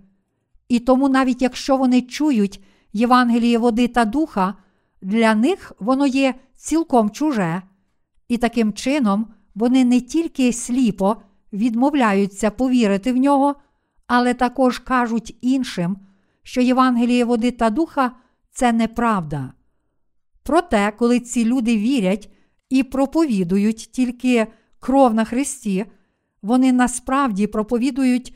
[0.70, 4.56] і тому, навіть якщо вони чують Євангеліє води та духа,
[5.02, 7.62] для них воно є цілком чуже,
[8.28, 11.18] і таким чином вони не тільки сліпо
[11.54, 13.56] відмовляються повірити в нього,
[14.08, 15.98] але також кажуть іншим,
[16.44, 18.12] що Євангеліє води та духа
[18.52, 19.54] це неправда.
[20.44, 22.30] Проте, коли ці люди вірять
[22.70, 24.48] і проповідують тільки
[24.80, 25.86] кров на Христі,
[26.42, 28.36] вони насправді проповідують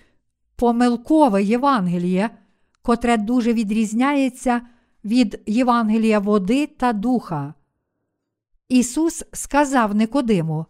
[0.55, 2.29] помилкове Євангеліє,
[2.81, 4.61] котре дуже відрізняється
[5.05, 7.53] від Євангелія води та духа.
[8.69, 10.65] Ісус сказав Никодиму: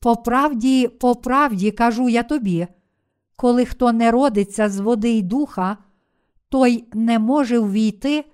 [0.00, 2.66] По правді, по правді кажу я тобі,
[3.36, 5.76] коли хто не родиться з води й духа,
[6.48, 8.24] той не може ввійти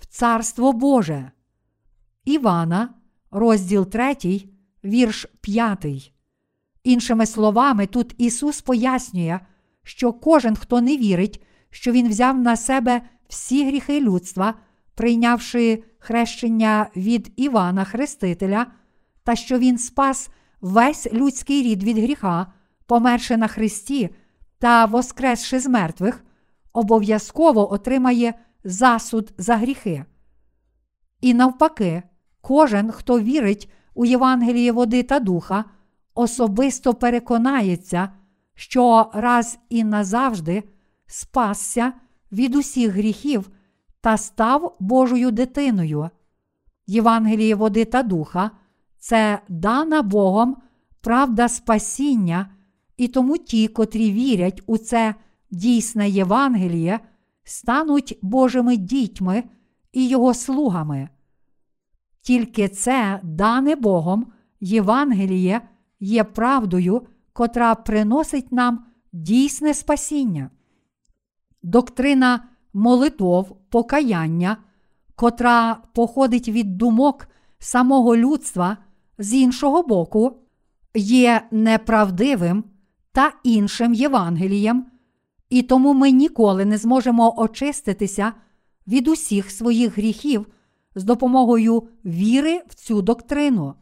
[0.00, 1.30] в Царство Боже.
[2.24, 2.94] Івана,
[3.30, 4.16] розділ 3,
[4.84, 6.12] вірш 5.
[6.84, 9.40] Іншими словами, тут Ісус пояснює,
[9.82, 14.54] що кожен, хто не вірить, що Він взяв на себе всі гріхи людства,
[14.94, 18.66] прийнявши хрещення від Івана Хрестителя,
[19.24, 20.30] та що Він спас
[20.60, 22.46] весь людський рід від гріха,
[22.86, 24.10] померши на Христі
[24.58, 26.24] та воскресши з мертвих,
[26.72, 30.04] обов'язково отримає засуд за гріхи.
[31.20, 32.02] І навпаки,
[32.40, 35.64] кожен, хто вірить у Євангеліє води та духа,
[36.14, 38.08] особисто переконається,
[38.54, 40.62] що раз і назавжди
[41.06, 41.92] спасся
[42.32, 43.50] від усіх гріхів
[44.04, 46.10] та став Божою дитиною.
[46.86, 48.50] Євангеліє води та духа
[48.98, 50.56] це дана Богом
[51.00, 52.50] правда спасіння,
[52.96, 55.14] і тому ті, котрі вірять у це
[55.50, 57.00] дійсне Євангеліє,
[57.44, 59.44] стануть Божими дітьми
[59.92, 61.08] і Його слугами.
[62.20, 65.60] Тільки це дане Богом Євангеліє
[66.00, 67.02] є правдою,
[67.32, 70.50] котра приносить нам дійсне спасіння.
[71.62, 74.56] Доктрина молитов, покаяння,
[75.16, 78.76] котра походить від думок самого людства
[79.18, 80.36] з іншого боку,
[80.94, 82.64] є неправдивим
[83.12, 84.86] та іншим Євангелієм,
[85.50, 88.32] і тому ми ніколи не зможемо очиститися
[88.86, 90.46] від усіх своїх гріхів
[90.94, 93.74] з допомогою віри в цю доктрину.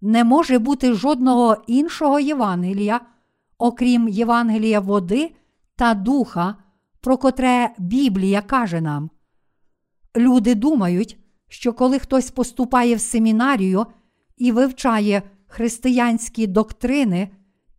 [0.00, 3.00] Не може бути жодного іншого Євангелія,
[3.58, 5.34] окрім Євангелія води
[5.76, 6.54] та духа,
[7.04, 9.10] про котре Біблія каже нам.
[10.16, 13.86] Люди думають, що коли хтось поступає в семінарію
[14.36, 17.28] і вивчає християнські доктрини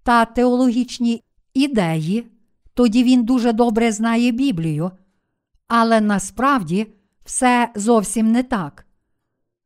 [0.04, 1.24] та теологічні
[1.54, 2.28] ідеї,
[2.74, 4.92] тоді він дуже добре знає Біблію.
[5.68, 6.88] Але насправді
[7.24, 8.86] все зовсім не так.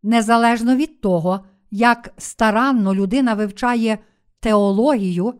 [0.04, 1.40] Незалежно від того,
[1.72, 3.98] як старанно людина вивчає
[4.40, 5.34] теологію,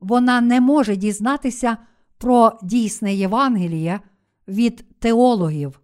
[0.00, 1.76] вона не може дізнатися
[2.18, 4.00] про дійсне Євангеліє
[4.48, 5.80] від теологів.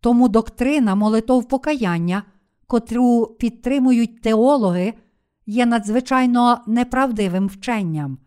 [0.00, 2.22] Тому доктрина молитов покаяння,
[2.66, 4.94] котру підтримують теологи,
[5.46, 8.18] є надзвичайно неправдивим вченням.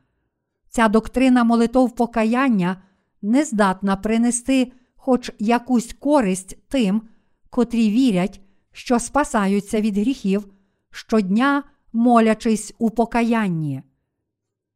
[0.70, 2.82] Ця доктрина молитов покаяння
[3.22, 7.02] не здатна принести хоч якусь користь тим,
[7.50, 10.48] котрі вірять, що спасаються від гріхів,
[10.92, 11.64] щодня
[11.94, 13.84] молячись у покаянні.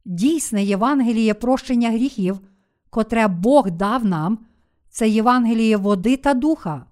[0.05, 2.39] Дійсне Євангеліє прощення гріхів,
[2.89, 4.39] котре Бог дав нам,
[4.89, 6.85] це Євангеліє води та духа.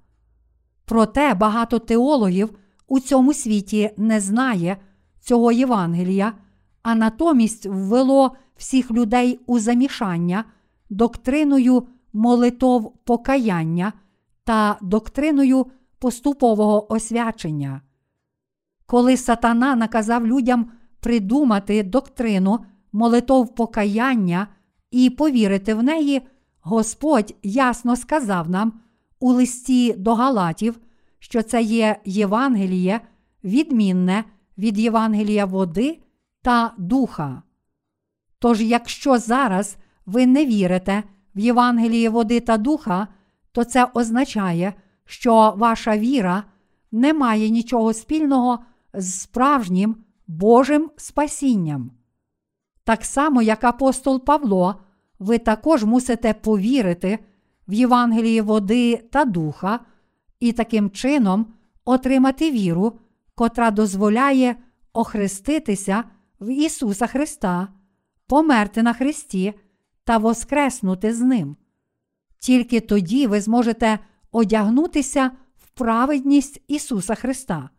[0.86, 2.58] Проте багато теологів
[2.88, 4.78] у цьому світі не знає
[5.20, 6.34] цього Євангелія,
[6.82, 10.46] а натомість ввело всіх людей у замішання
[10.90, 13.94] доктриною молитов покаяння
[14.44, 15.66] та доктриною
[16.00, 17.82] поступового освячення.
[18.86, 22.60] Коли сатана наказав людям придумати доктрину
[22.94, 24.48] молитов покаяння
[24.92, 26.22] і повірити в неї,
[26.62, 28.74] Господь ясно сказав нам
[29.20, 30.80] у листі до Галатів,
[31.20, 33.02] що це є Євангеліє,
[33.44, 34.24] відмінне
[34.58, 36.00] від Євангелія води
[36.42, 37.44] та духа.
[38.40, 41.04] Тож, якщо зараз ви не вірите
[41.36, 43.08] в Євангеліє води та духа,
[43.52, 44.74] то це означає,
[45.06, 46.44] що ваша віра
[46.92, 48.60] не має нічого спільного
[48.94, 49.96] з справжнім
[50.28, 51.92] Божим спасінням.
[52.84, 54.76] Так само, як апостол Павло,
[55.20, 57.20] ви також мусите повірити
[57.68, 59.80] в Євангеліє води та духа
[60.40, 61.54] і таким чином
[61.86, 63.00] отримати віру,
[63.36, 64.56] котра дозволяє
[64.94, 66.04] охреститися
[66.40, 67.68] в Ісуса Христа,
[68.28, 69.54] померти на Христі
[70.04, 71.56] та воскреснути з Ним.
[72.40, 74.00] Тільки тоді ви зможете
[74.32, 77.70] одягнутися в праведність Ісуса Христа.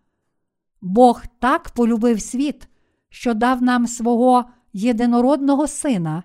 [0.80, 2.68] Бог так полюбив світ,
[3.08, 4.44] що дав нам свого
[4.74, 6.22] єдинородного Сина,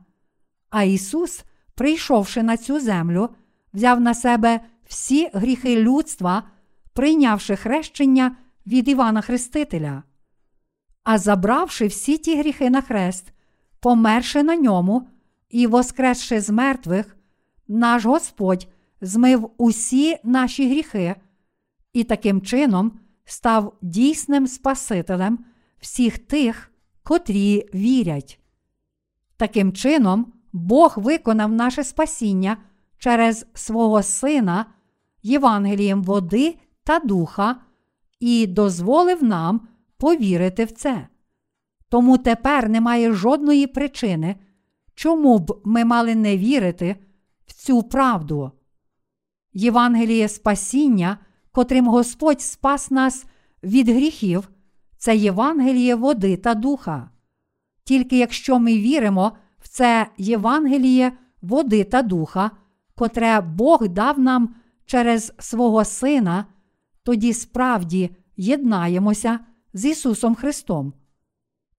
[0.70, 1.44] а Ісус,
[1.76, 3.30] прийшовши на цю землю,
[3.74, 6.44] взяв на себе всі гріхи людства,
[6.94, 8.36] прийнявши хрещення
[8.68, 10.04] від Івана Хрестителя.
[11.04, 13.34] А забравши всі ті гріхи на хрест,
[13.80, 15.08] померши на ньому
[15.50, 17.18] і воскресши з мертвих,
[17.68, 18.68] наш Господь
[19.02, 21.16] змив усі наші гріхи
[21.94, 25.40] і таким чином став дійсним Спасителем
[25.80, 26.72] всіх тих,
[27.04, 28.39] котрі вірять.
[29.40, 32.58] Таким чином, Бог виконав наше спасіння
[32.98, 34.66] через свого Сина,
[35.24, 37.56] Євангелієм води та духа,
[38.20, 39.68] і дозволив нам
[39.98, 41.08] повірити в це.
[41.90, 44.36] Тому тепер немає жодної причини,
[44.96, 46.96] чому б ми мали не вірити
[47.46, 48.52] в цю правду.
[49.54, 51.18] Євангеліє спасіння,
[51.52, 53.26] котрим Господь спас нас
[53.64, 54.50] від гріхів,
[54.98, 57.10] це Євангеліє води та духа.
[57.90, 61.12] Тільки якщо ми віримо в це Євангеліє
[61.42, 62.52] води та духа,
[62.96, 66.46] котре Бог дав нам через свого Сина,
[67.04, 69.40] тоді справді єднаємося
[69.74, 70.94] з Ісусом Христом.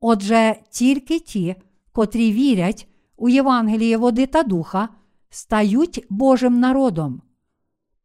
[0.01, 1.55] Отже, тільки ті,
[1.93, 4.89] котрі вірять у Євангеліє води та духа,
[5.29, 7.23] стають Божим народом.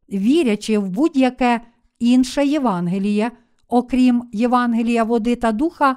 [0.08, 1.60] Вірячи в будь-яке
[1.98, 3.30] інше Євангеліє,
[3.68, 5.96] окрім Євангелія води та духа,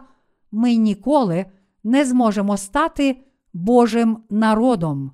[0.52, 1.46] ми ніколи
[1.84, 3.24] не зможемо стати
[3.54, 5.12] Божим народом.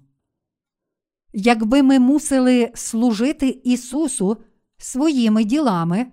[1.34, 4.38] Якби ми мусили служити Ісусу
[4.78, 6.07] своїми ділами,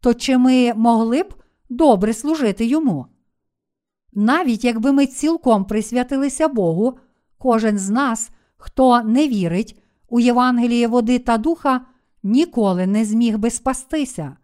[0.00, 1.34] то чи ми могли б
[1.68, 3.06] добре служити Йому?
[4.12, 6.98] Навіть якби ми цілком присвятилися Богу,
[7.38, 11.86] кожен з нас, хто не вірить у Євангеліє води та духа,
[12.22, 14.36] ніколи не зміг би спастися.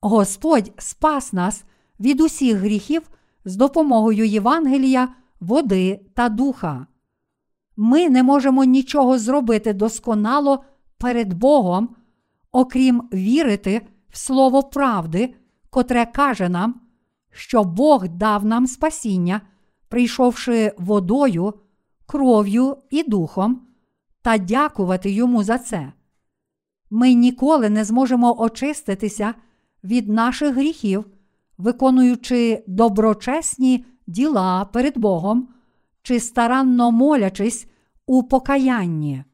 [0.00, 1.64] Господь спас нас
[2.00, 3.10] від усіх гріхів
[3.44, 5.08] з допомогою Євангелія,
[5.40, 6.86] води та духа.
[7.76, 10.64] Ми не можемо нічого зробити досконало
[10.98, 11.96] перед Богом,
[12.52, 15.34] окрім вірити в Слово правди,
[15.70, 16.80] котре каже нам,
[17.30, 19.40] що Бог дав нам спасіння,
[19.88, 21.54] прийшовши водою,
[22.06, 23.66] кров'ю і духом,
[24.22, 25.92] та дякувати йому за це.
[26.90, 29.34] Ми ніколи не зможемо очиститися
[29.84, 31.04] від наших гріхів,
[31.58, 35.48] виконуючи доброчесні діла перед Богом
[36.02, 37.66] чи старанно молячись
[38.06, 39.24] у покаянні.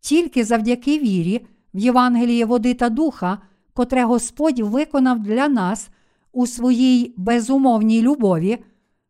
[0.00, 3.38] Тільки завдяки вірі в Євангеліє води та духа,
[3.72, 5.90] котре Господь виконав для нас
[6.32, 8.64] у своїй безумовній любові,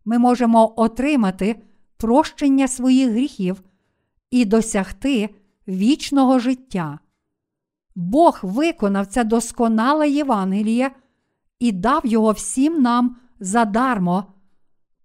[0.04, 1.62] ми можемо отримати
[1.96, 3.62] прощення своїх гріхів
[4.30, 5.28] і досягти
[5.68, 6.98] вічного життя.
[7.94, 10.90] Бог виконав це досконале Євангеліє
[11.62, 14.24] і дав його всім нам задармо,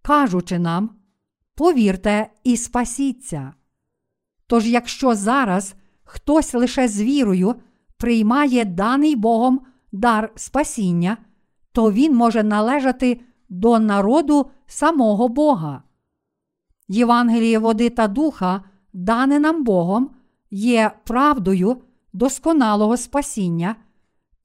[0.01, 0.89] кажучи нам,
[1.55, 3.53] повірте і спасіться.
[4.47, 7.55] Тож, якщо зараз хтось лише з вірою
[7.97, 11.17] приймає даний Богом дар спасіння,
[11.71, 15.83] то він може належати до народу самого Бога.
[16.87, 20.09] Євангеліє води та духа, дане нам Богом,
[20.51, 21.81] є правдою
[22.13, 23.75] досконалого спасіння,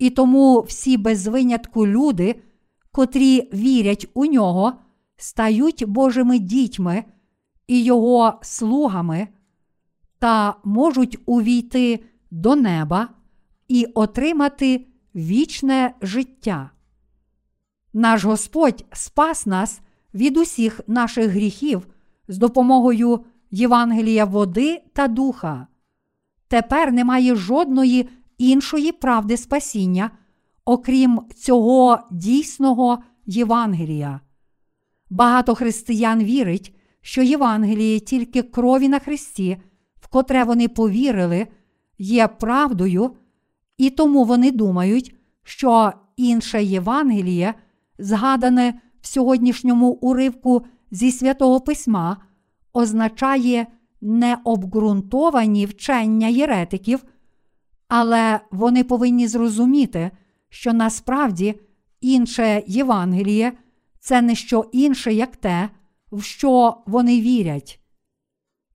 [0.03, 2.41] і тому всі без винятку люди,
[2.93, 4.73] котрі вірять у нього,
[5.17, 7.05] стають Божими дітьми
[7.67, 9.29] і Його слугами
[10.19, 13.09] та можуть увійти до неба
[13.69, 16.71] і отримати вічне життя.
[17.93, 19.81] Наш Господь спас нас
[20.15, 21.87] від усіх наших гріхів
[22.29, 25.67] з допомогою Євангелія води та духа.
[26.49, 28.09] Тепер немає жодної
[28.43, 30.11] іншої правди спасіння,
[30.65, 34.21] окрім цього дійсного Євангелія.
[35.11, 39.57] Багато християн вірить, що Євангеліє тільки крові на Христі,
[40.01, 41.47] в котре вони повірили,
[41.99, 43.11] є правдою,
[43.79, 47.55] і тому вони думають, що інше Євангеліє,
[47.99, 52.17] згадане в сьогоднішньому уривку зі святого Письма,
[52.73, 53.67] означає
[54.01, 57.05] необґрунтовані вчення єретиків,
[57.95, 60.11] але вони повинні зрозуміти,
[60.49, 61.55] що насправді
[62.01, 63.53] інше Євангеліє
[63.99, 65.69] це не що інше, як те,
[66.13, 67.81] в що вони вірять.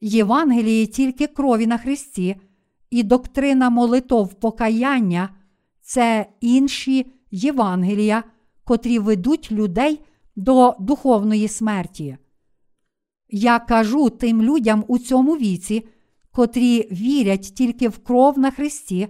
[0.02, 2.36] Євангеліє тільки крові на Христі,
[2.90, 5.30] і доктрина молитов покаяння
[5.82, 8.24] це інші Євангелія,
[8.64, 10.02] котрі ведуть людей
[10.36, 12.18] до духовної смерті.
[13.30, 15.88] Я кажу тим людям у цьому віці,
[16.38, 19.08] котрі вірять тільки в кров на Христі,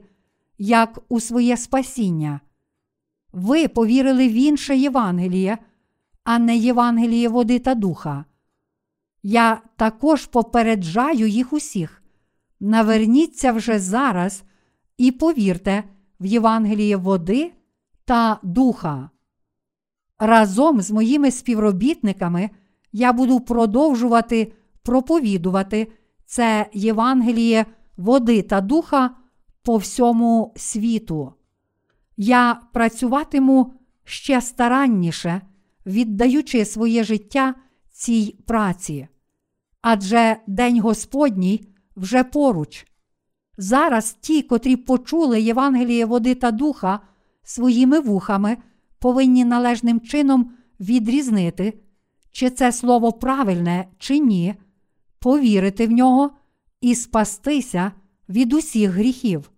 [0.57, 2.41] як у своє спасіння.
[3.33, 5.57] Ви повірили в інше Євангеліє,
[6.23, 8.25] а не Євангеліє води та духа.
[9.23, 12.03] Я також попереджаю їх усіх.
[12.59, 14.43] Наверніться вже зараз
[14.97, 15.83] і повірте
[16.19, 17.51] в Євангеліє води
[18.05, 19.09] та духа.
[20.19, 22.49] Разом з моїми співробітниками
[22.91, 24.53] я буду продовжувати
[24.83, 25.87] проповідувати
[26.27, 27.65] це Євангеліє
[27.97, 29.09] води та духа
[29.63, 31.33] по всьому світу.
[32.17, 33.73] Я працюватиму
[34.03, 35.41] ще старанніше,
[35.85, 37.55] віддаючи своє життя
[37.91, 39.07] цій праці.
[39.81, 42.87] Адже День Господній вже поруч.
[43.57, 46.99] Зараз ті, котрі почули Євангеліє води та духа
[47.43, 48.57] своїми вухами,
[48.99, 51.73] повинні належним чином відрізнити,
[52.31, 54.55] чи це слово правильне, чи ні,
[55.27, 56.31] повірити в нього
[56.81, 57.91] і спастися
[58.29, 59.51] від усіх гріхів.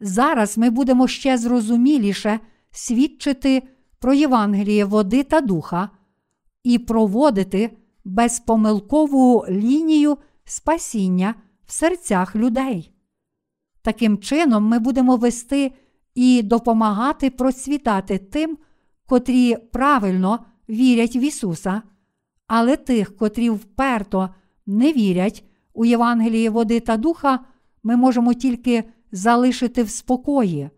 [0.00, 3.62] Зараз ми будемо ще зрозуміліше свідчити
[3.98, 5.90] про Євангеліє води та духа
[6.64, 11.34] і проводити безпомилкову лінію спасіння
[11.64, 12.92] в серцях людей.
[13.82, 15.72] Таким чином, ми будемо вести
[16.14, 18.58] і допомагати процвітати тим,
[19.06, 21.82] котрі правильно вірять в Ісуса,
[22.46, 24.30] але тих, котрі вперто
[24.66, 27.40] не вірять у Євангеліє води та духа,
[27.82, 30.70] ми можемо тільки залишити в спокої.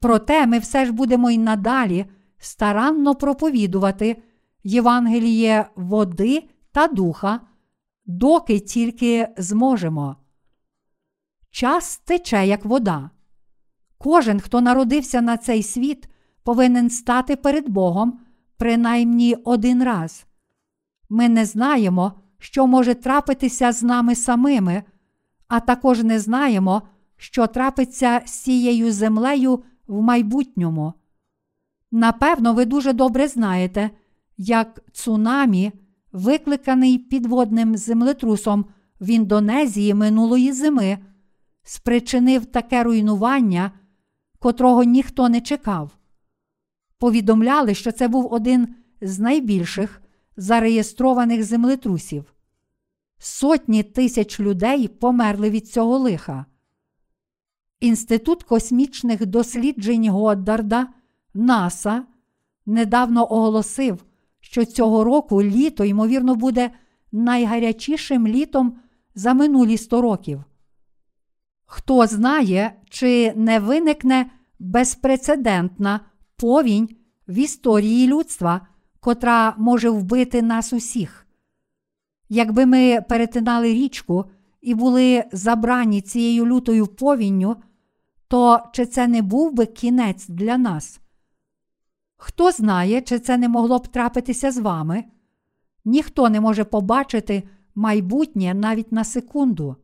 [0.00, 2.06] Проте ми все ж будемо й надалі
[2.38, 4.22] старанно проповідувати
[4.64, 7.40] Євангеліє води та духа,
[8.06, 10.16] доки тільки зможемо.
[11.50, 13.10] Час тече, як вода.
[13.98, 16.08] Кожен, хто народився на цей світ,
[16.42, 18.20] повинен стати перед Богом
[18.56, 20.26] принаймні один раз.
[21.08, 24.82] Ми не знаємо, що може трапитися з нами самими,
[25.48, 26.82] а також не знаємо,
[27.16, 30.92] що трапиться з цією землею в майбутньому.
[31.90, 33.90] Напевно, ви дуже добре знаєте,
[34.36, 35.72] як цунамі,
[36.12, 38.64] викликаний підводним землетрусом
[39.00, 40.98] в Індонезії минулої зими,
[41.62, 43.70] спричинив таке руйнування,
[44.38, 45.90] котрого ніхто не чекав.
[46.98, 50.02] Повідомляли, що це був один з найбільших
[50.36, 52.31] зареєстрованих землетрусів.
[53.24, 56.44] Сотні тисяч людей померли від цього лиха.
[57.80, 60.88] Інститут космічних досліджень Годдарда
[61.34, 62.04] НАСА
[62.66, 64.04] недавно оголосив,
[64.40, 66.70] що цього року літо, ймовірно, буде
[67.12, 68.78] найгарячішим літом
[69.14, 70.44] за минулі 100 років.
[71.64, 76.00] Хто знає, чи не виникне безпрецедентна
[76.36, 76.88] повінь
[77.28, 78.66] в історії людства,
[79.00, 81.26] котра може вбити нас усіх.
[82.34, 84.24] Якби ми перетинали річку
[84.60, 87.56] і були забрані цією лютою повінню,
[88.28, 91.00] то чи це не був би кінець для нас?
[92.16, 95.04] Хто знає, чи це не могло б трапитися з вами?
[95.84, 97.42] Ніхто не може побачити
[97.74, 99.76] майбутнє навіть на секунду.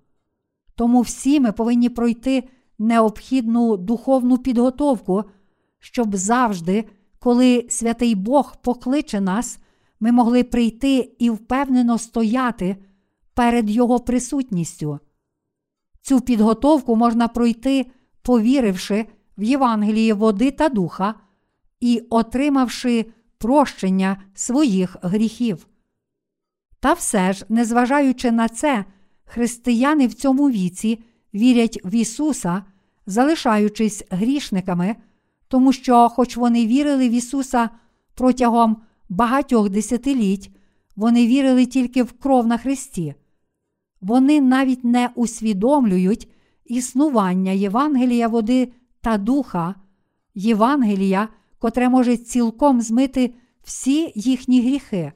[0.75, 5.25] Тому всі ми повинні пройти необхідну духовну підготовку,
[5.79, 6.85] щоб завжди,
[7.19, 9.59] коли святий Бог покличе нас,
[10.01, 12.77] ми могли прийти і впевнено стояти
[13.35, 14.99] перед Його присутністю.
[16.03, 17.87] Цю підготовку можна пройти,
[18.23, 19.07] повіривши
[19.39, 21.15] в Євангеліє води та духа
[21.81, 23.07] і отримавши
[23.39, 25.67] прощення своїх гріхів.
[26.81, 28.85] Та все ж, незважаючи на це,
[29.25, 32.65] християни в цьому віці вірять в Ісуса,
[33.07, 34.97] залишаючись грішниками,
[35.49, 37.71] тому що, хоч вони вірили в Ісуса
[38.15, 38.77] протягом
[39.09, 40.51] багатьох десятиліть,
[40.97, 43.15] вони вірили тільки в кров на Христі.
[44.01, 46.29] Вони навіть не усвідомлюють
[46.65, 49.75] існування Євангелія води та духа,
[50.35, 51.29] Євангелія,
[51.59, 55.13] котре може цілком змити всі їхні гріхи.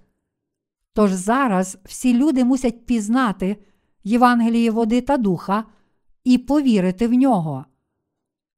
[0.92, 3.56] Тож зараз всі люди мусять пізнати
[4.04, 5.64] Євангеліє води та духа
[6.24, 7.64] і повірити в нього.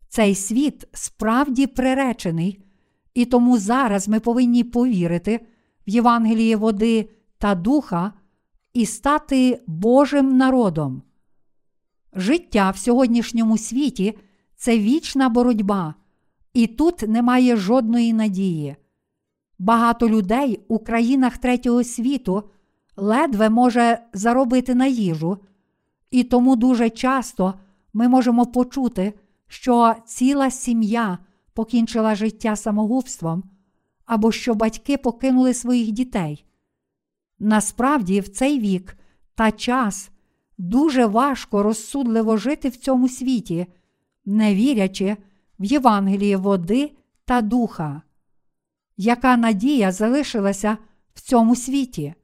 [0.08, 2.63] Цей світ справді приречений,
[3.14, 5.46] і тому зараз ми повинні повірити
[5.86, 8.12] в Євангеліє води та духа
[8.72, 11.02] і стати Божим народом.
[12.12, 14.18] Життя в сьогоднішньому світі
[14.56, 15.94] це вічна боротьба,
[16.54, 18.76] і тут немає жодної надії.
[19.58, 22.42] Багато людей у країнах третього світу
[22.96, 25.38] ледве може заробити на їжу,
[26.10, 27.54] і тому дуже часто
[27.92, 29.12] ми можемо почути,
[29.48, 31.18] що ціла сім'я
[31.54, 33.44] покінчила життя самогубством,
[34.06, 36.44] або що батьки покинули своїх дітей.
[37.38, 38.96] Насправді, в цей вік
[39.34, 40.10] та час
[40.58, 43.66] дуже важко розсудливо жити в цьому світі,
[44.24, 45.16] не вірячи
[45.58, 46.92] в Євангеліє води
[47.24, 48.02] та духа.
[48.96, 50.78] Яка надія залишилася
[51.14, 52.14] в цьому світі?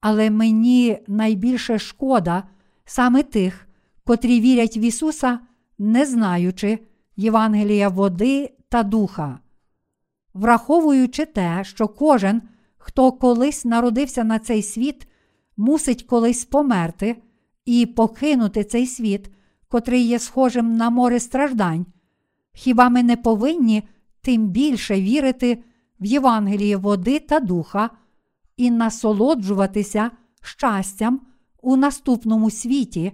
[0.00, 2.42] Але мені найбільше шкода
[2.84, 3.68] саме тих,
[4.04, 5.40] котрі вірять в Ісуса,
[5.78, 6.78] не знаючи
[7.16, 9.38] Євангелія води та духа.
[10.34, 12.42] Враховуючи те, що кожен,
[12.76, 15.08] хто колись народився на цей світ,
[15.56, 17.22] мусить колись померти
[17.64, 19.30] і покинути цей світ,
[19.68, 21.86] котрий є схожим на море страждань,
[22.52, 23.82] хіба ми не повинні
[24.20, 25.64] тим більше вірити
[26.00, 27.90] в Євангеліє води та духа
[28.56, 30.10] і насолоджуватися
[30.42, 31.20] щастям
[31.62, 33.12] у наступному світі,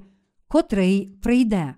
[0.48, 1.74] котрий прийде?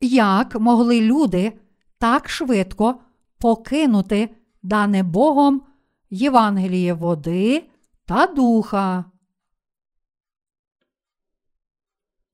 [0.00, 1.52] Як могли люди
[1.98, 3.00] так швидко
[3.38, 5.62] покинути дане Богом
[6.10, 7.68] Євангеліє води
[8.04, 9.04] та духа?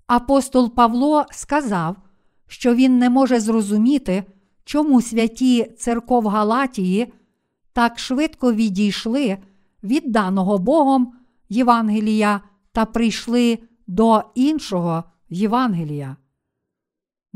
[0.07, 1.97] Апостол Павло сказав,
[2.47, 4.25] що він не може зрозуміти,
[4.65, 7.13] чому святі церков Галатії
[7.73, 9.39] так швидко відійшли
[9.83, 11.13] від даного Богом
[11.49, 12.41] Євангелія
[12.73, 16.17] та прийшли до іншого Євангелія.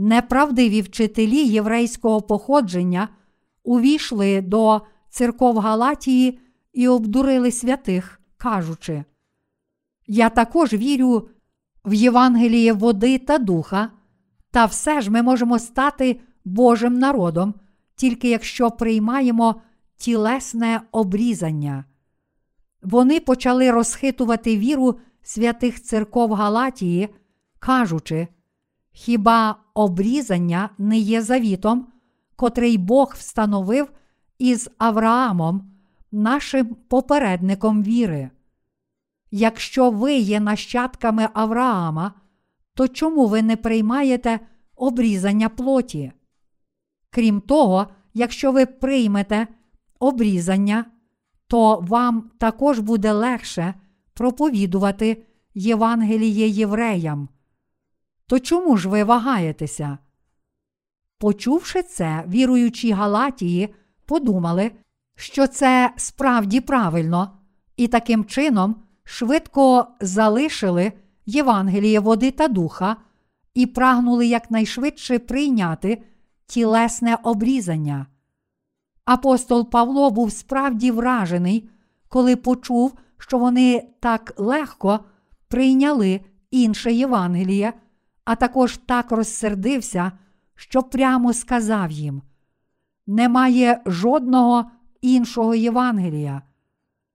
[0.00, 3.08] Неправдиві вчителі єврейського походження
[3.64, 4.80] увійшли до
[5.10, 6.38] церков Галатії
[6.72, 9.04] і обдурили святих, кажучи:
[10.06, 11.28] Я також вірю
[11.84, 13.90] в Євангеліє води та духа,
[14.50, 17.54] та все ж ми можемо стати Божим народом,
[17.96, 19.60] тільки якщо приймаємо
[19.96, 21.84] тілесне обрізання.
[22.82, 27.08] Вони почали розхитувати віру святих церков Галатії,
[27.58, 28.28] кажучи,
[28.98, 31.86] хіба обрізання не є завітом,
[32.36, 33.92] котрий Бог встановив
[34.38, 35.70] із Авраамом,
[36.12, 38.30] нашим попередником віри?
[39.30, 42.12] Якщо ви є нащадками Авраама,
[42.74, 44.40] то чому ви не приймаєте
[44.76, 46.12] обрізання плоті?
[47.10, 49.46] Крім того, якщо ви приймете
[49.98, 50.84] обрізання,
[51.46, 53.74] то вам також буде легше
[54.14, 55.24] проповідувати
[55.54, 57.28] Євангеліє євреям.
[58.28, 59.98] То чому ж ви вагаєтеся?
[61.18, 63.74] Почувши це, віруючі Галатії
[64.06, 64.70] подумали,
[65.16, 67.38] що це справді правильно,
[67.76, 70.92] і таким чином швидко залишили
[71.26, 72.96] Євангеліє води та духа
[73.54, 76.02] і прагнули якнайшвидше прийняти
[76.46, 78.06] тілесне обрізання.
[79.04, 81.70] Апостол Павло був справді вражений,
[82.08, 85.00] коли почув, що вони так легко
[85.48, 86.20] прийняли
[86.50, 87.72] інше Євангеліє,
[88.28, 90.12] а також так розсердився,
[90.54, 92.22] що прямо сказав їм:
[93.06, 94.70] Немає жодного
[95.00, 96.42] іншого Євангелія.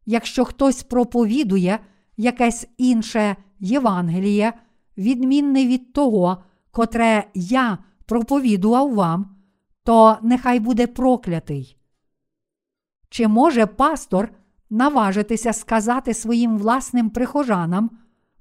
[0.06, 1.80] Якщо хтось проповідує
[2.18, 4.54] якесь інше Євангеліє,
[4.98, 9.36] відмінне від того, котре я проповідував вам,
[9.84, 11.78] то нехай буде проклятий.
[13.10, 14.34] Чи може пастор
[14.70, 17.92] наважитися сказати своїм власним прихожанам,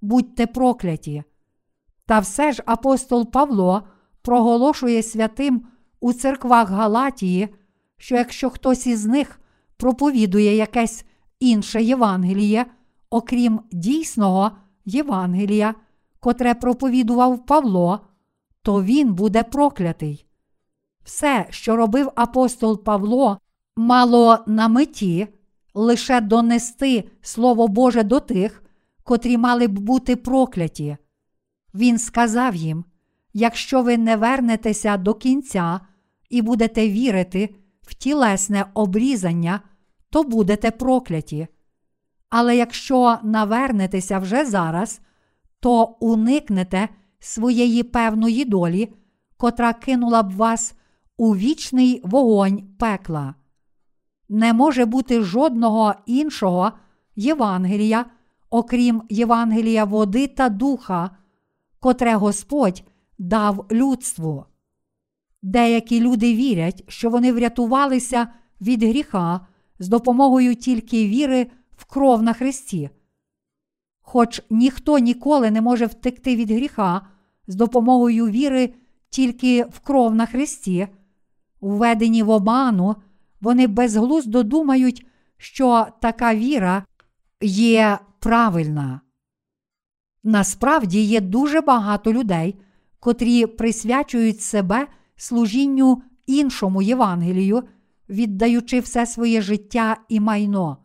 [0.00, 1.24] будьте прокляті?
[2.07, 3.82] Та все ж апостол Павло
[4.22, 5.66] проголошує святим
[6.00, 7.48] у церквах Галатії,
[7.96, 9.40] що якщо хтось із них
[9.76, 11.05] проповідує якесь
[11.40, 12.66] інше Євангеліє,
[13.11, 14.50] окрім дійсного
[14.84, 15.74] Євангелія,
[16.20, 18.00] котре проповідував Павло,
[18.62, 20.26] то він буде проклятий.
[21.05, 23.38] Все, що робив апостол Павло,
[23.76, 25.28] мало на меті
[25.74, 28.62] лише донести Слово Боже до тих,
[29.03, 30.96] котрі мали б бути прокляті.
[31.74, 32.84] Він сказав їм:
[33.32, 35.80] якщо ви не вернетеся до кінця
[36.30, 39.60] і будете вірити в тілесне обрізання,
[40.10, 41.46] то будете прокляті.
[42.30, 45.00] Але якщо навернетеся вже зараз,
[45.60, 48.94] то уникнете своєї певної долі,
[49.36, 50.74] котра кинула б вас
[51.16, 53.34] у вічний вогонь пекла.
[54.28, 56.72] Не може бути жодного іншого
[57.16, 58.06] Євангелія,
[58.50, 61.10] окрім Євангелія води та духа,
[61.83, 62.85] котре Господь
[63.18, 64.45] дав людству.
[65.43, 68.28] Деякі люди вірять, що вони врятувалися
[68.61, 69.47] від гріха
[69.78, 72.91] з допомогою тільки віри в кров на Христі.
[74.01, 77.07] Хоч ніхто ніколи не може втекти від гріха
[77.47, 78.74] з допомогою віри
[79.11, 80.89] тільки в кров на Христі,
[81.61, 82.97] введені в обману,
[83.41, 85.07] вони безглуздо думають,
[85.37, 86.85] що така віра
[87.41, 89.01] є правильна.
[90.24, 92.60] Насправді є дуже багато людей,
[93.00, 97.62] котрі присвячують себе служінню іншому Євангелію,
[98.08, 100.76] віддаючи все своє життя і майно.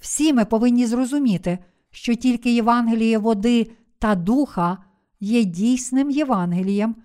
[0.00, 1.58] Всі ми повинні зрозуміти,
[1.90, 4.78] що тільки Євангеліє води та духа
[5.20, 6.96] є дійсним Євангелієм,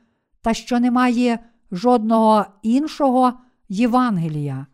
[0.42, 1.40] та що немає
[1.72, 3.34] жодного іншого
[3.70, 4.68] Євангелія.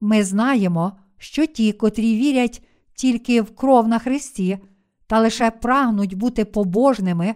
[0.00, 2.62] Ми знаємо, що ті, котрі вірять
[2.94, 4.58] тільки в кров на Христі
[5.06, 7.34] та лише прагнуть бути побожними,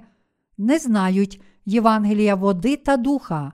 [0.58, 3.52] не знають Євангелія води та духа.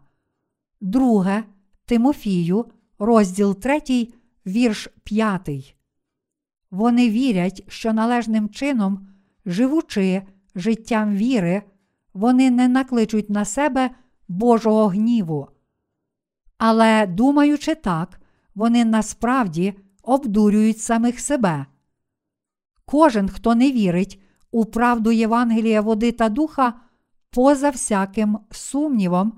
[0.81, 1.45] Друге
[1.85, 2.65] Тимофію,
[2.99, 4.09] розділ 3,
[4.47, 5.77] вірш 5.
[6.71, 9.09] Вони вірять, що належним чином,
[9.47, 10.23] живучи
[10.55, 11.63] життям віри,
[12.15, 13.91] вони не накличуть на себе
[14.29, 15.49] Божого гніву.
[16.59, 18.21] Але, думаючи так,
[18.55, 21.67] вони насправді обдурюють самих себе.
[22.87, 24.21] Кожен, хто не вірить
[24.51, 26.75] у правду Євангелія води та духа,
[27.31, 29.33] поза всяким сумнівом,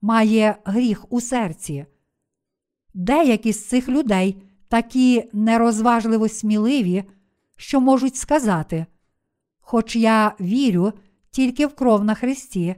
[0.00, 1.86] має гріх у серці.
[2.94, 7.04] Деякі з цих людей такі нерозважливо сміливі,
[7.56, 8.86] що можуть сказати:
[9.60, 10.92] Хоч я вірю
[11.30, 12.74] тільки в кров на Христі,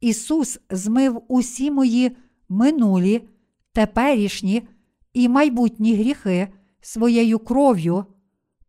[0.00, 2.16] Ісус змив усі мої
[2.48, 3.28] минулі,
[3.72, 4.68] теперішні
[5.12, 6.48] і майбутні гріхи
[6.80, 8.04] своєю кров'ю,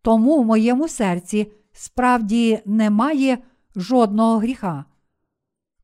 [0.01, 3.37] тому в моєму серці справді немає
[3.75, 4.85] жодного гріха.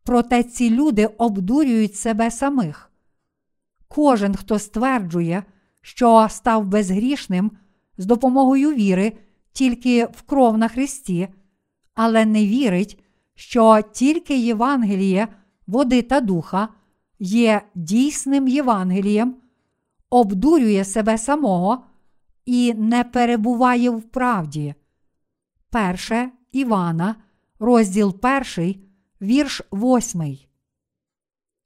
[0.03, 2.91] Проте ці люди обдурюють себе самих.
[3.87, 5.43] Кожен, хто стверджує,
[5.81, 7.51] що став безгрішним
[7.97, 9.13] з допомогою віри
[9.51, 11.27] тільки в кров на Христі,
[11.93, 12.99] але не вірить,
[13.35, 15.27] що тільки Євангеліє,
[15.67, 16.69] води та духа
[17.19, 19.35] є дійсним Євангелієм,
[20.09, 21.83] обдурює себе самого
[22.45, 24.75] і не перебуває в правді.
[25.69, 27.15] Перше Івана,
[27.59, 28.87] розділ перший,
[29.21, 30.49] вірш восьмий.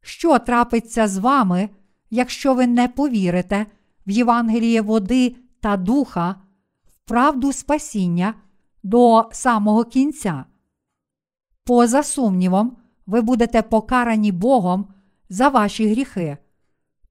[0.01, 1.69] Що трапиться з вами,
[2.09, 3.65] якщо ви не повірите
[4.07, 6.35] в Євангеліє води та духа,
[6.87, 8.33] в правду спасіння
[8.83, 10.45] до самого кінця?
[11.63, 14.87] Поза сумнівом, ви будете покарані Богом
[15.29, 16.37] за ваші гріхи.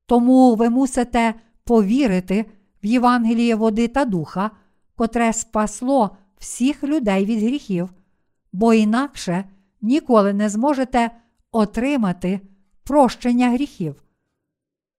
[0.07, 2.47] Тому ви мусите повірити
[2.83, 4.51] в Євангеліє води та духа,
[4.97, 7.91] котре спасло всіх людей від гріхів,
[8.53, 9.45] бо інакше
[9.83, 11.11] ніколи не зможете
[11.53, 12.41] отримати
[12.85, 14.03] прощення гріхів.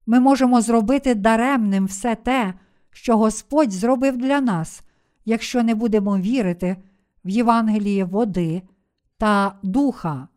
[0.05, 2.53] Ми можемо зробити даремним все те,
[2.89, 4.81] що Господь зробив для нас,
[5.25, 6.77] якщо не будемо вірити
[7.25, 8.61] в Євангелії води
[9.17, 10.27] та духа.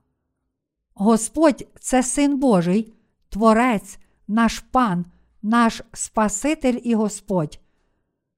[0.95, 2.93] Господь це Син Божий,
[3.29, 5.05] Творець, наш Пан,
[5.43, 7.61] наш Спаситель і Господь.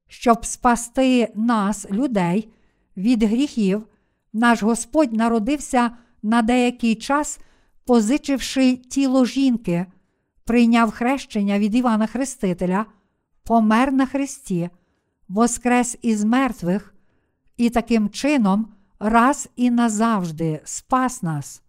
[0.08, 2.52] Щоб спасти нас, людей,
[2.96, 3.86] від гріхів,
[4.32, 5.90] наш Господь народився
[6.22, 7.40] на деякий час,
[7.84, 9.86] позичивши тіло жінки,
[10.44, 12.86] прийняв хрещення від Івана Хрестителя,
[13.42, 14.70] помер на Христі,
[15.28, 16.94] воскрес із мертвих
[17.56, 21.62] і таким чином раз і назавжди спас нас.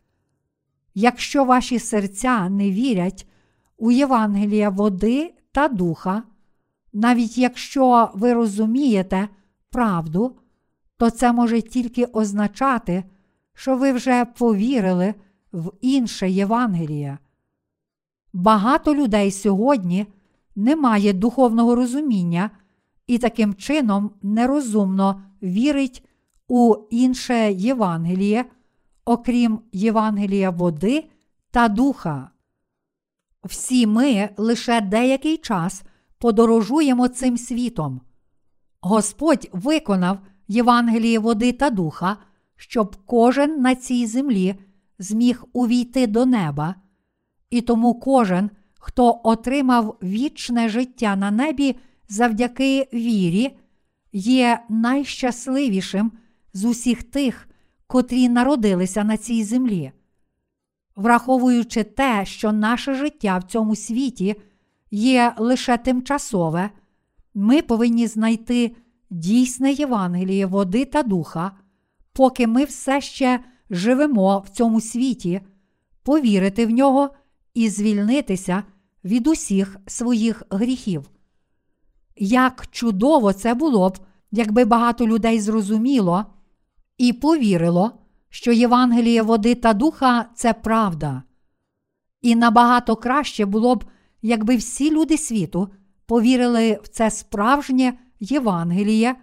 [0.94, 3.28] Якщо ваші серця не вірять
[3.78, 6.24] у Євангелія води та духа,
[6.94, 9.30] навіть якщо ви розумієте
[9.70, 10.36] правду,
[10.98, 13.04] то це може тільки означати,
[13.54, 15.14] що ви вже повірили
[15.54, 17.18] в інше Євангеліє.
[18.34, 20.06] Багато людей сьогодні
[20.56, 22.50] не має духовного розуміння
[23.08, 26.04] і таким чином нерозумно вірить
[26.48, 28.46] у інше Євангеліє,
[29.06, 31.10] окрім Євангелія води
[31.52, 32.30] та духа.
[33.46, 35.84] Всі ми лише деякий час
[36.18, 38.02] подорожуємо цим світом.
[38.82, 42.18] Господь виконав Євангеліє води та духа,
[42.56, 44.56] щоб кожен на цій землі
[45.00, 46.76] зміг увійти до неба,
[47.50, 51.76] і тому кожен, хто отримав вічне життя на небі
[52.10, 53.58] завдяки вірі,
[54.14, 56.12] є найщасливішим
[56.54, 57.50] з усіх тих,
[57.88, 59.92] котрі народилися на цій землі.
[60.96, 64.36] Враховуючи те, що наше життя в цьому світі
[64.92, 66.70] є лише тимчасове,
[67.34, 68.76] ми повинні знайти
[69.10, 71.52] дійсне Євангеліє води та духа,
[72.14, 73.40] поки ми все ще
[73.70, 75.42] живемо в цьому світі,
[76.04, 77.10] повірити в нього
[77.54, 78.64] і звільнитися
[79.04, 81.10] від усіх своїх гріхів.
[82.18, 83.98] Як чудово це було б,
[84.32, 86.26] якби багато людей зрозуміло
[86.98, 87.92] і повірило,
[88.36, 91.24] що Євангеліє води та духа це правда.
[92.22, 93.86] І набагато краще було б,
[94.22, 95.70] якби всі люди світу
[96.06, 99.16] повірили в це справжнє Євангеліє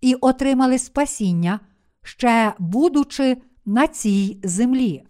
[0.00, 1.60] і отримали спасіння,
[2.02, 5.04] ще будучи на цій землі.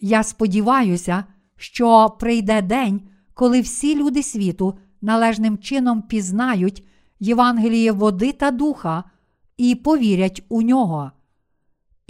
[0.00, 1.24] Я сподіваюся,
[1.56, 3.00] що прийде день,
[3.34, 6.86] коли всі люди світу належним чином пізнають
[7.20, 9.04] Євангеліє води та духа
[9.56, 11.12] і повірять у нього.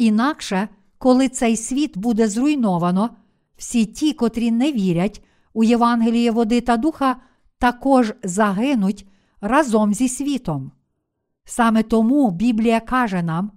[0.01, 3.11] Інакше, коли цей світ буде зруйновано,
[3.57, 7.17] всі ті, котрі не вірять у Євангеліє води та духа,
[7.59, 9.07] також загинуть
[9.41, 10.73] разом зі світом.
[11.45, 13.53] Саме тому Біблія каже нам: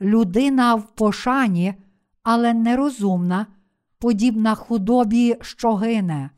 [0.00, 1.74] людина в пошані,
[2.22, 3.46] але нерозумна,
[3.98, 6.30] подібна худобі, що гине.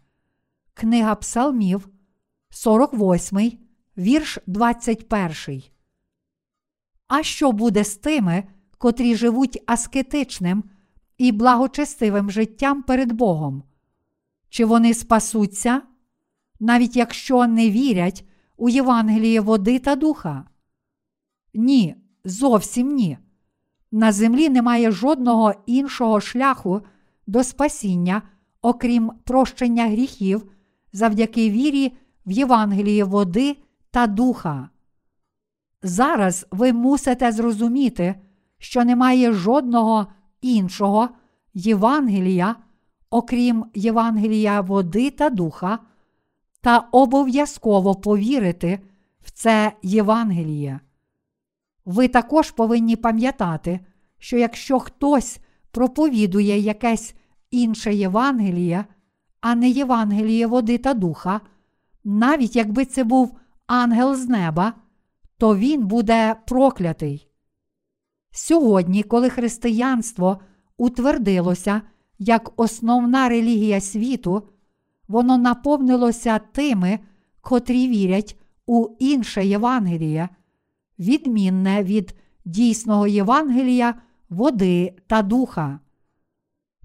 [0.74, 1.88] Книга Псалмів,
[2.50, 3.52] 48,
[3.98, 5.62] вірш 21.
[7.08, 8.44] А що буде з тими,
[8.78, 10.64] котрі живуть аскетичним
[11.18, 13.62] і благочестивим життям перед Богом?
[14.48, 15.82] Чи вони спасуться,
[16.60, 18.24] навіть якщо не вірять
[18.56, 20.44] у Євангеліє води та духа?
[21.54, 23.18] Ні, зовсім ні.
[23.92, 26.80] На землі немає жодного іншого шляху
[27.26, 28.22] до спасіння,
[28.62, 30.50] окрім прощення гріхів
[30.92, 31.92] завдяки вірі
[32.26, 33.56] в Євангеліє води
[33.90, 34.68] та духа.
[35.82, 38.14] Зараз ви мусите зрозуміти,
[38.58, 40.06] що немає жодного
[40.40, 41.08] іншого
[41.54, 42.56] Євангелія,
[43.10, 45.78] окрім Євангелія води та духа,
[46.60, 48.80] та обов'язково повірити
[49.22, 50.80] в це Євангеліє.
[51.84, 53.80] Ви також повинні пам'ятати,
[54.18, 55.38] що якщо хтось
[55.70, 57.14] проповідує якесь
[57.50, 58.84] інше Євангеліє,
[59.40, 61.40] а не Євангеліє води та духа,
[62.04, 64.72] навіть якби це був ангел з неба,
[65.38, 67.25] то він буде проклятий.
[68.38, 70.40] Сьогодні, коли християнство
[70.76, 71.82] утвердилося
[72.18, 74.42] як основна релігія світу,
[75.08, 76.98] воно наповнилося тими,
[77.40, 80.28] котрі вірять у інше Євангеліє,
[80.98, 82.14] відмінне від
[82.44, 83.94] дійсного Євангелія,
[84.28, 85.80] води та духа.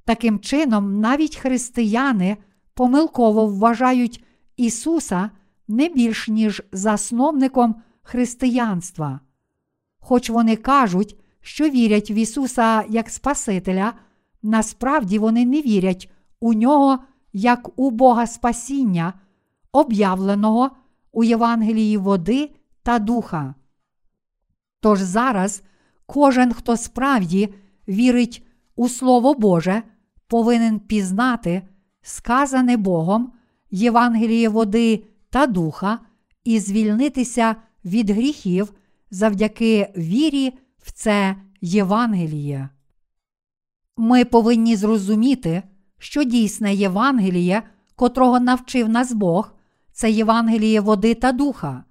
[0.06, 2.38] Таким чином, навіть християни
[2.74, 4.24] помилково вважають
[4.58, 5.30] Ісуса
[5.68, 9.20] не більш ніж засновником християнства.
[10.00, 13.94] Хоч вони кажуть, що вірять в Ісуса як Спасителя,
[14.44, 17.00] насправді вони не вірять у нього
[17.34, 19.14] як у Бога Спасіння,
[19.72, 20.72] об'явленого
[21.12, 22.52] у Євангелії води
[22.84, 23.56] та духа.
[24.80, 25.64] Тож зараз
[26.06, 27.54] кожен, хто справді
[27.88, 29.84] вірить у Слово Боже,
[30.28, 31.62] повинен пізнати,
[32.02, 33.34] сказане Богом,
[33.72, 36.00] Євангеліє води та духа
[36.44, 38.74] і звільнитися від гріхів
[39.12, 42.70] завдяки вірі в це Євангеліє.
[43.98, 45.64] Ми повинні зрозуміти,
[45.98, 47.64] що дійсне Євангеліє,
[47.96, 49.54] котрого навчив нас Бог,
[49.92, 51.84] це Євангеліє води та духа.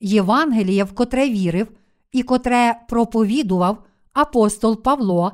[0.00, 1.68] Євангеліє, в котре вірив
[2.12, 5.32] і котре проповідував апостол Павло,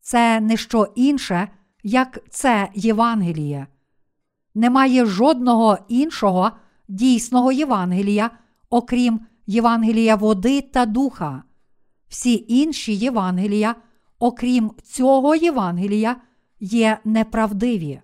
[0.00, 1.48] це не що інше,
[1.82, 3.66] як це Євангеліє.
[4.54, 6.50] Немає жодного іншого
[6.88, 8.30] дійсного Євангелія,
[8.70, 11.42] окрім Євангелія води та духа.
[12.08, 13.74] Всі інші Євангелія,
[14.18, 16.16] окрім цього Євангелія,
[16.60, 18.00] є неправдиві.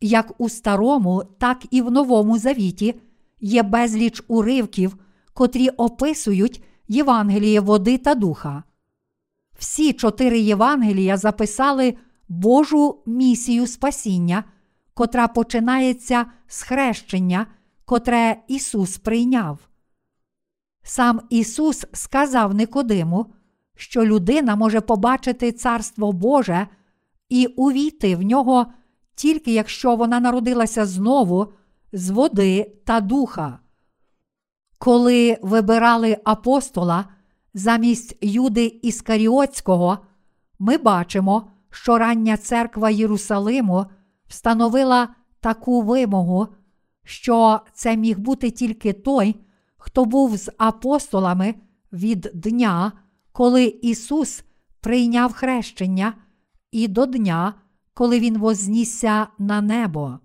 [0.00, 2.94] Як у Старому, так і в Новому Завіті
[3.40, 4.96] є безліч уривків,
[5.32, 8.62] котрі описують Євангеліє води та духа.
[9.58, 11.94] Всі чотири Євангелія записали
[12.28, 14.44] Божу місію спасіння,
[14.94, 17.46] котра починається з хрещення,
[17.84, 19.58] котре Ісус прийняв.
[20.86, 23.26] Сам Ісус сказав Никодиму,
[23.76, 26.68] що людина може побачити Царство Боже
[27.28, 28.66] і увійти в нього
[29.14, 31.52] тільки якщо вона народилася знову
[31.92, 33.58] з води та духа.
[34.78, 37.04] Коли вибирали апостола
[37.54, 39.98] замість Юди Іскаріотського,
[40.58, 43.86] ми бачимо, що рання церква Єрусалиму
[44.26, 45.08] встановила
[45.40, 46.48] таку вимогу,
[47.04, 49.36] що це міг бути тільки той,
[49.84, 51.54] хто був з апостолами
[51.92, 52.92] від дня,
[53.32, 54.44] коли Ісус
[54.80, 56.14] прийняв хрещення,
[56.72, 57.54] і до дня,
[57.94, 60.18] коли Він вознісся на небо.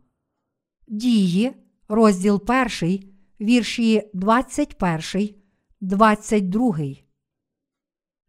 [0.87, 1.51] Дії,
[1.87, 2.43] розділ
[2.81, 2.99] 1,
[3.41, 5.35] вірші 21,
[5.81, 6.77] 22.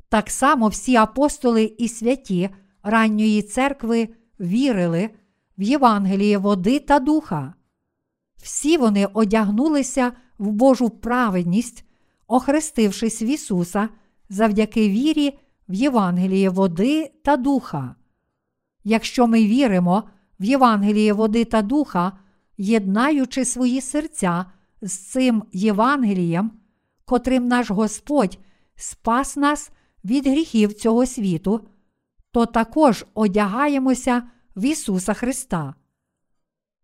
[0.09, 2.51] Так само всі апостоли і святі
[2.83, 4.09] ранньої церкви
[4.41, 5.11] вірили
[5.59, 7.55] в Євангеліє води та духа.
[8.37, 11.85] Всі вони одягнулися в Божу праведність,
[12.27, 13.89] охрестившись в Ісуса
[14.29, 15.39] завдяки вірі
[15.69, 17.95] в Євангеліє води та духа.
[18.85, 20.03] Якщо ми віримо
[20.41, 22.13] в Євангеліє води та духа,
[22.59, 24.47] єднаючи свої серця
[24.83, 26.53] з цим Євангелієм,
[27.05, 28.39] котрим наш Господь
[28.77, 29.71] спас нас
[30.05, 31.69] від гріхів цього світу,
[32.31, 34.23] то також одягаємося
[34.57, 35.75] в Ісуса Христа.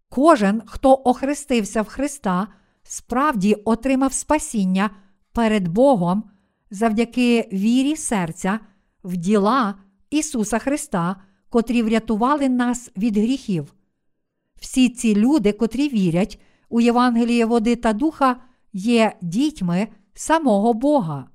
[0.08, 2.48] Кожен, хто охрестився в Христа,
[2.88, 4.90] справді отримав спасіння
[5.32, 6.24] перед Богом
[6.70, 8.60] завдяки вірі серця
[9.04, 9.74] в діла
[10.10, 11.16] Ісуса Христа,
[11.48, 13.74] котрі врятували нас від гріхів.
[14.60, 18.36] Всі ці люди, котрі вірять у Євангеліє води та духа,
[18.72, 21.28] є дітьми самого Бога.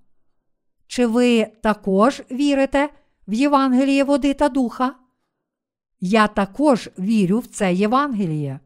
[0.87, 2.89] Чи ви також вірите
[3.27, 4.95] в Євангеліє води та духа?
[5.99, 8.59] Я також вірю в це Євангеліє.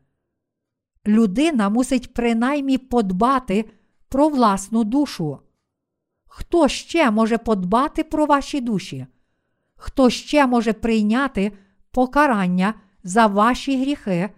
[1.08, 3.66] Людина мусить принаймні подбати
[4.10, 5.40] про власну душу.
[6.28, 9.06] Хто ще може подбати про ваші душі?
[9.76, 11.52] Хто ще може прийняти
[11.92, 14.30] покарання за ваші гріхи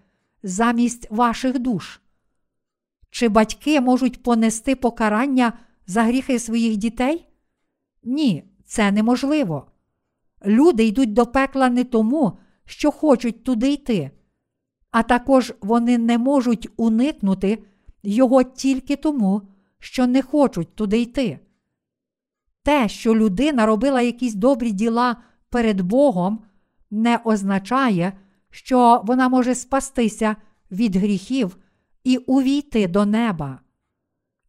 [0.43, 2.01] замість ваших душ?
[3.09, 5.53] Чи батьки можуть понести покарання
[5.87, 7.27] за гріхи своїх дітей?
[8.03, 9.71] Ні, це неможливо.
[10.45, 14.11] Люди йдуть до пекла не тому, що хочуть туди йти,
[14.91, 17.63] а також вони не можуть уникнути
[18.03, 19.41] його тільки тому,
[19.79, 21.39] що не хочуть туди йти.
[22.63, 25.15] Те, що людина робила якісь добрі діла
[25.49, 26.39] перед Богом,
[26.91, 28.13] не означає,
[28.49, 30.35] що вона може спастися
[30.71, 31.57] від гріхів
[32.03, 33.59] і увійти до неба.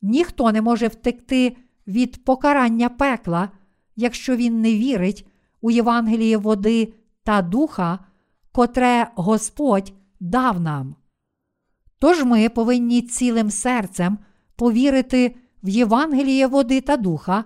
[0.02, 3.50] Ніхто не може втекти від покарання пекла,
[3.96, 5.26] якщо він не вірить
[5.60, 7.98] у Євангеліє води та духа,
[8.52, 10.96] котре Господь дав нам.
[11.98, 14.18] Тож ми повинні цілим серцем
[14.56, 17.44] повірити в Євангеліє води та духа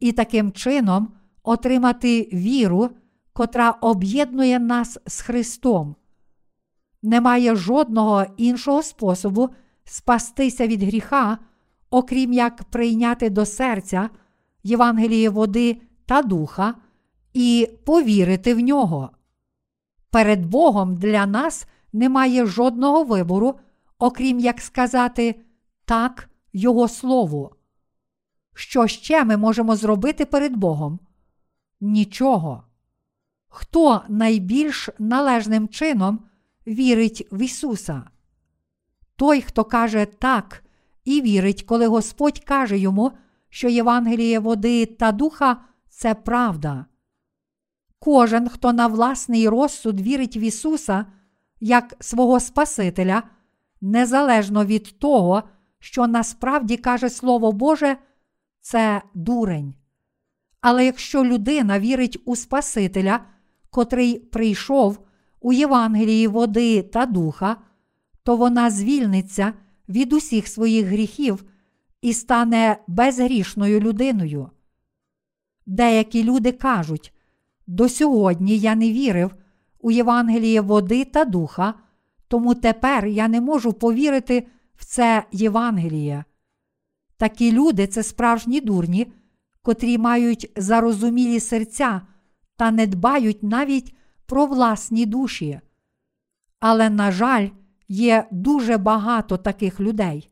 [0.00, 1.12] і таким чином
[1.42, 2.90] отримати віру,
[3.32, 5.96] котра об'єднує нас з Христом.
[7.02, 9.48] Немає жодного іншого способу
[9.84, 11.38] спастися від гріха,
[11.90, 14.10] окрім як прийняти до серця
[14.62, 16.74] Євангеліє води та духа
[17.34, 19.10] і повірити в нього.
[20.10, 23.58] Перед Богом для нас немає жодного вибору,
[23.98, 25.40] окрім як сказати
[25.84, 27.50] так Його Слову.
[28.54, 30.98] Що ще ми можемо зробити перед Богом?
[31.80, 32.62] Нічого.
[33.48, 36.20] Хто найбільш належним чином
[36.66, 38.02] вірить в Ісуса?
[39.16, 40.64] Той, хто каже так
[41.04, 43.12] і вірить, коли Господь каже йому,
[43.48, 46.86] що Євангеліє води та духа це правда.
[47.98, 51.06] Кожен, хто на власний розсуд вірить в Ісуса
[51.60, 53.22] як свого Спасителя,
[53.80, 55.42] незалежно від того,
[55.78, 57.96] що насправді каже Слово Боже,
[58.60, 59.74] це дурень.
[60.60, 63.20] Але якщо людина вірить у Спасителя,
[63.70, 64.98] котрий прийшов
[65.40, 67.56] у Євангелії води та духа,
[68.22, 69.52] то вона звільниться
[69.88, 71.44] від усіх своїх гріхів
[72.02, 74.50] і стане безгрішною людиною.
[75.66, 77.12] Деякі люди кажуть,
[77.66, 79.34] до сьогодні я не вірив
[79.80, 81.74] у Євангеліє води та духа,
[82.28, 86.24] тому тепер я не можу повірити в це Євангеліє.
[87.16, 89.12] Такі люди це справжні дурні,
[89.62, 92.02] котрі мають зарозумілі серця
[92.56, 93.94] та не дбають навіть
[94.26, 95.60] про власні душі.
[96.60, 97.48] Але, на жаль,
[97.88, 100.30] є дуже багато таких людей.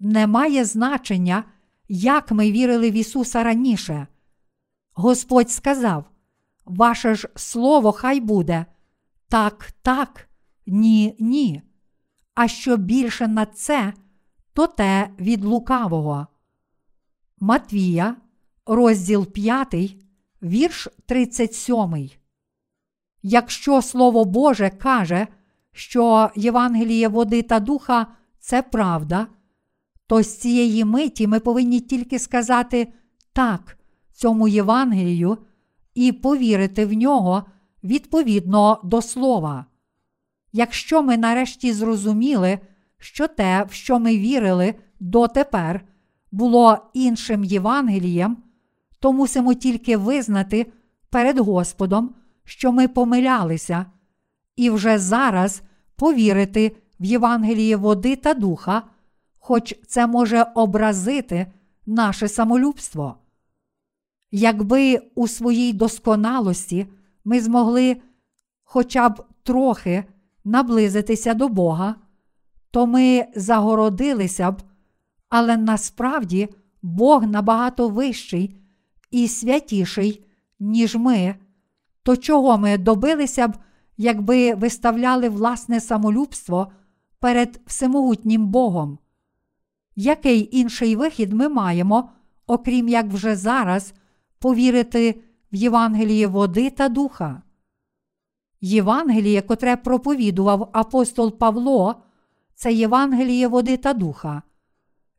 [0.00, 1.44] Немає значення,
[1.88, 4.06] як ми вірили в Ісуса раніше.
[4.92, 6.04] Господь сказав:
[6.64, 8.66] Ваше ж Слово хай буде
[9.28, 10.28] так, так,
[10.66, 11.62] ні, ні.
[12.34, 13.92] А що більше на це,
[14.52, 16.26] то те від лукавого.
[17.40, 18.16] Матвія,
[18.66, 19.74] розділ 5,
[20.42, 22.10] вірш 37.
[23.22, 25.26] Якщо Слово Боже каже,
[25.72, 28.06] що Євангеліє води та духа
[28.38, 29.26] це правда,
[30.06, 32.92] то з цієї миті ми повинні тільки сказати
[33.32, 33.78] так
[34.22, 35.38] цьому Євангелію
[35.94, 37.44] і повірити в нього
[37.84, 39.66] відповідно до слова.
[40.52, 42.58] Якщо ми нарешті зрозуміли,
[42.98, 45.84] що те, в що ми вірили дотепер,
[46.32, 48.36] було іншим Євангелієм,
[49.00, 50.72] то мусимо тільки визнати
[51.10, 52.14] перед Господом,
[52.44, 53.86] що ми помилялися,
[54.56, 55.62] і вже зараз
[55.96, 58.82] повірити в Євангеліє води та духа,
[59.38, 61.46] хоч це може образити
[61.86, 63.21] наше самолюбство.
[64.32, 66.86] Якби у своїй досконалості
[67.24, 67.96] ми змогли
[68.64, 70.04] хоча б трохи
[70.44, 71.94] наблизитися до Бога,
[72.70, 74.62] то ми загородилися б,
[75.28, 76.48] але насправді
[76.82, 78.56] Бог набагато вищий
[79.10, 80.24] і святіший,
[80.60, 81.34] ніж ми,
[82.02, 83.56] то чого ми добилися б,
[83.96, 86.72] якби виставляли власне самолюбство
[87.18, 88.98] перед всемогутнім Богом?
[89.96, 92.10] Який інший вихід ми маємо,
[92.46, 93.94] окрім як вже зараз
[94.42, 95.22] повірити
[95.52, 97.42] в Євангеліє води та духа?
[98.60, 102.02] Євангеліє, котре проповідував апостол Павло,
[102.54, 104.42] це Євангеліє води та духа.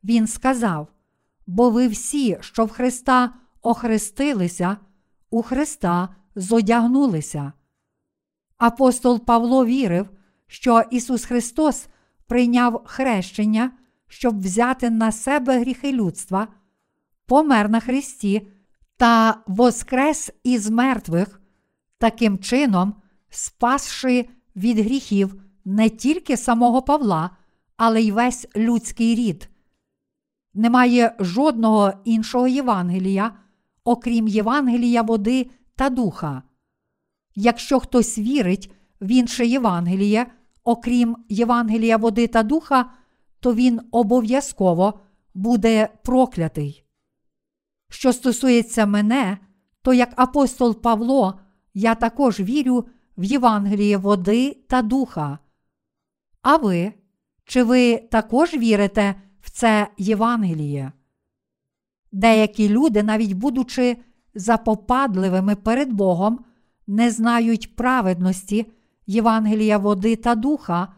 [0.04, 0.88] Він сказав:
[1.46, 4.76] бо ви всі, що в Христа охрестилися,
[5.30, 7.52] у Христа зодягнулися.
[8.58, 10.08] Апостол Павло вірив,
[10.46, 11.86] що Ісус Христос
[12.26, 13.70] прийняв хрещення,
[14.08, 16.48] щоб взяти на себе гріхи людства,
[17.26, 18.48] помер на Христі
[19.04, 21.40] та воскрес із мертвих,
[21.98, 22.94] таким чином,
[23.30, 27.30] спасши від гріхів не тільки самого Павла,
[27.76, 29.48] але й весь людський рід.
[30.54, 33.32] Немає жодного іншого Євангелія,
[33.84, 36.42] окрім Євангелія води та духа.
[37.34, 40.26] Якщо хтось вірить в інше Євангеліє,
[40.62, 42.90] окрім Євангелія води та духа,
[43.40, 45.00] то він обов'язково
[45.34, 46.83] буде проклятий.
[47.88, 49.38] Що стосується мене,
[49.82, 51.40] то як апостол Павло,
[51.74, 52.86] я також вірю
[53.18, 55.38] в Євангеліє води та духа.
[56.42, 56.92] А ви?
[57.44, 60.92] Чи ви також вірите в це Євангеліє?
[62.12, 63.96] Деякі люди, навіть будучи
[64.34, 66.44] запопадливими перед Богом,
[66.86, 68.66] не знають праведності
[69.06, 70.88] Євангелія води та духа,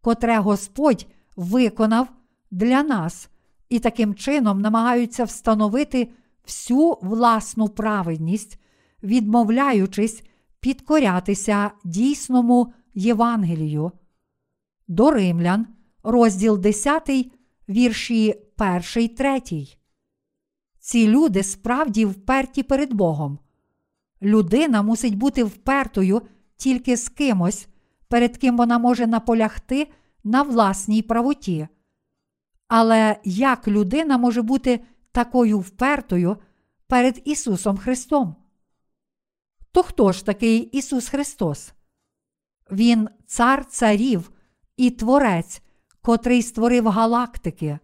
[0.00, 1.06] котре Господь
[1.36, 2.08] виконав
[2.50, 3.30] для нас,
[3.68, 6.08] і таким чином намагаються встановити
[6.46, 8.60] всю власну праведність,
[9.02, 10.22] відмовляючись
[10.60, 13.92] підкорятися дійсному Євангелію.
[14.88, 15.66] До Римлян,
[16.02, 17.10] розділ 10,
[17.68, 18.34] вірші
[18.96, 19.42] 1, 3.
[20.78, 23.38] Ці люди справді вперті перед Богом.
[24.22, 26.22] Людина мусить бути впертою
[26.56, 27.68] тільки з кимось,
[28.08, 29.88] перед ким вона може наполягти
[30.24, 31.68] на власній правоті.
[32.68, 34.80] Але як людина може бути
[35.16, 36.36] такою впертою
[36.86, 38.36] перед Ісусом Христом?
[39.72, 41.72] То хто ж такий Ісус Христос?
[42.70, 44.30] Він цар царів
[44.76, 45.62] і Творець,
[46.02, 47.78] котрий створив галактики.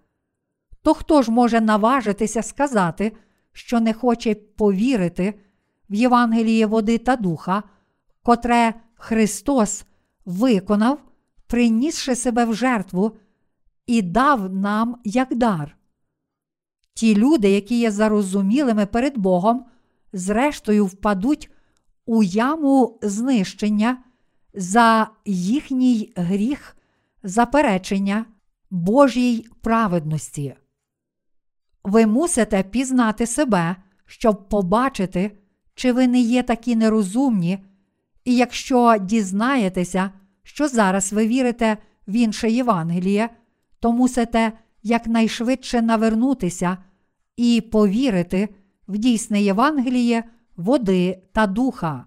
[0.83, 3.13] То хто ж може наважитися сказати,
[3.53, 5.41] що не хоче повірити
[5.91, 7.63] в Євангеліє води та духа,
[8.23, 9.85] котре Христос
[10.25, 10.99] виконав,
[11.47, 13.17] принісши себе в жертву
[13.87, 15.77] і дав нам як дар?
[16.95, 19.65] Ті люди, які є зарозумілими перед Богом,
[20.13, 21.51] зрештою впадуть
[22.07, 23.99] у яму знищення
[24.55, 26.77] за їхній гріх
[27.23, 28.25] заперечення
[28.71, 30.55] Божій праведності.
[31.85, 35.39] Ви мусите пізнати себе, щоб побачити,
[35.75, 37.59] чи ви не є такі нерозумні,
[38.25, 40.11] і якщо дізнаєтеся,
[40.43, 41.77] що зараз ви вірите
[42.09, 43.31] в інше Євангеліє,
[43.81, 44.53] то мусите
[44.83, 46.79] якнайшвидше навернутися
[47.37, 48.49] і повірити
[48.89, 50.25] в дійсне Євангеліє
[50.57, 52.07] води та духа.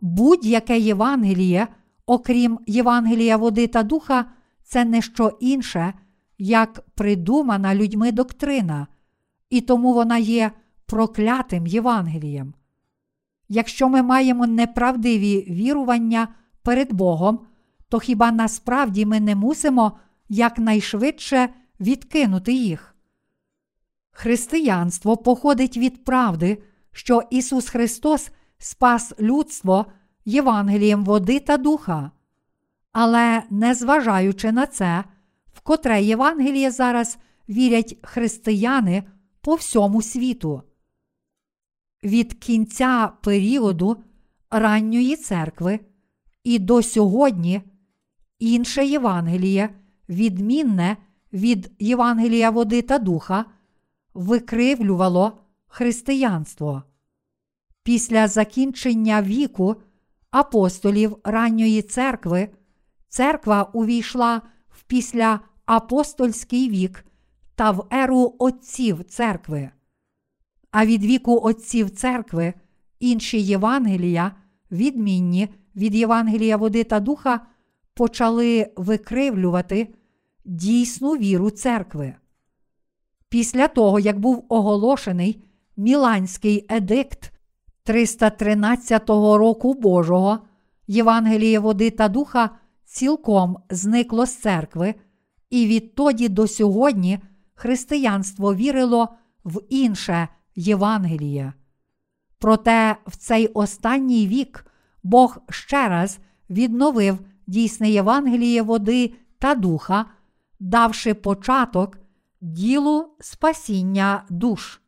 [0.00, 1.68] Будь-яке Євангеліє,
[2.06, 4.24] окрім Євангелія води та духа,
[4.62, 5.94] це не що інше,
[6.38, 8.86] як придумана людьми доктрина,
[9.50, 10.50] і тому вона є
[10.86, 12.54] проклятим Євангелієм.
[13.48, 16.28] Якщо ми маємо неправдиві вірування
[16.62, 17.40] перед Богом,
[17.88, 19.92] то хіба насправді ми не мусимо
[20.30, 21.48] якнайшвидше
[21.80, 22.94] відкинути їх?
[24.10, 26.62] Християнство походить від правди,
[26.92, 29.86] що Ісус Христос спас людство
[30.24, 32.10] Євангелієм води та духа.
[32.92, 35.04] Але незважаючи на це,
[35.52, 39.02] в котре Євангеліє зараз вірять християни
[39.40, 40.62] по всьому світу.
[42.04, 43.96] Від кінця періоду
[44.50, 45.80] ранньої церкви
[46.44, 47.62] і до сьогодні
[48.38, 49.79] інше Євангеліє,
[50.10, 50.96] відмінне
[51.32, 53.44] від Євангелія води та духа,
[54.14, 56.82] викривлювало християнство.
[57.82, 59.76] Після закінчення віку
[60.30, 62.48] апостолів ранньої церкви
[63.08, 67.04] церква увійшла в післяапостольський вік
[67.54, 69.70] та в еру отців церкви.
[70.70, 72.54] А від віку отців церкви
[73.00, 74.32] інші Євангелія,
[74.70, 77.40] відмінні від Євангелія води та духа,
[77.94, 79.88] почали викривлювати
[80.44, 82.14] дійсну віру церкви.
[83.28, 85.44] Після того, як був оголошений
[85.76, 87.32] Міланський едикт
[87.82, 90.38] 313 року Божого,
[90.86, 92.50] Євангеліє води та духа
[92.84, 94.94] цілком зникло з церкви,
[95.50, 97.18] і відтоді до сьогодні
[97.54, 99.08] християнство вірило
[99.44, 101.52] в інше Євангеліє.
[102.38, 104.66] Проте в цей останній вік
[105.02, 106.18] Бог ще раз
[106.50, 110.06] відновив дійсне Євангеліє води та духа,
[110.60, 111.98] давши початок
[112.40, 114.80] ділу спасіння душ.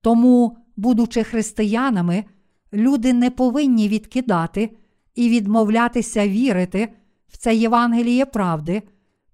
[0.00, 2.24] Тому, будучи християнами,
[2.72, 4.76] люди не повинні відкидати
[5.14, 6.94] і відмовлятися вірити
[7.28, 8.82] в це Євангеліє правди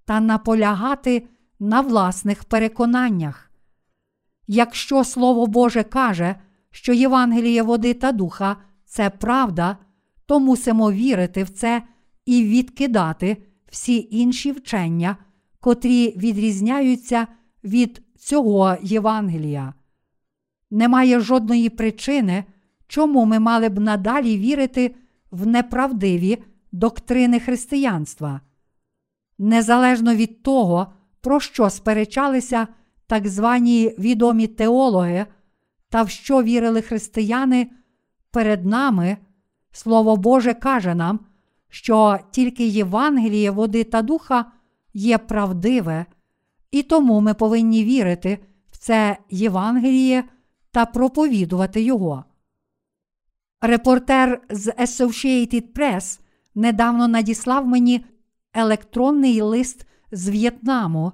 [0.05, 1.29] та наполягати
[1.61, 3.51] на власних переконаннях.
[4.47, 6.37] Якщо Слово Боже каже,
[6.71, 9.77] що Євангеліє води та духа це правда,
[10.27, 11.83] то мусимо вірити в це
[12.27, 13.37] і відкидати
[13.71, 15.17] всі інші вчення,
[15.61, 17.27] котрі відрізняються
[17.65, 19.75] від цього Євангелія.
[20.71, 22.45] Немає жодної причини,
[22.87, 24.95] чому ми мали б надалі вірити
[25.31, 26.43] в неправдиві
[26.73, 28.41] доктрини християнства.
[29.39, 32.69] Незалежно від того, про що сперечалися
[33.07, 35.27] так звані відомі теологи
[35.89, 37.71] та в що вірили християни,
[38.31, 39.17] перед нами
[39.73, 41.21] Слово Боже каже нам,
[41.69, 44.53] що тільки Євангеліє води та духа
[44.95, 46.07] є правдиве,
[46.71, 48.39] і тому ми повинні вірити
[48.71, 50.25] в це Євангеліє
[50.71, 52.25] та проповідувати його.
[53.61, 56.21] Репортер з Associated Press
[56.55, 58.05] недавно надіслав мені
[58.55, 61.13] електронний лист з В'єтнаму.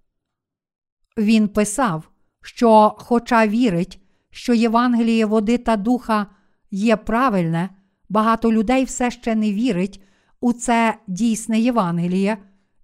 [1.19, 2.11] Він писав,
[2.43, 4.01] що, хоча вірить,
[4.31, 6.27] що Євангеліє води та духа
[6.71, 7.71] є правильне,
[8.09, 10.03] багато людей все ще не вірить
[10.41, 12.39] у це дійсне Євангеліє,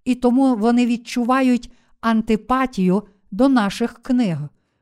[0.05, 1.71] і тому вони відчувають
[2.01, 4.37] антипатію до наших книг,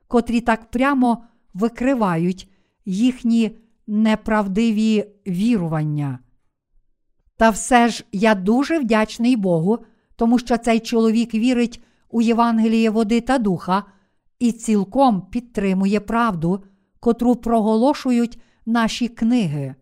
[0.08, 1.24] котрі так прямо
[1.54, 2.50] викривають
[2.86, 3.58] їхні
[3.88, 6.20] неправдиві вірування.
[7.38, 9.80] Та все ж я дуже вдячний Богу,
[10.16, 13.84] тому що цей чоловік вірить у Євангеліє води та духа
[14.40, 16.64] і цілком підтримує правду,
[17.00, 19.76] котру проголошують наші книги.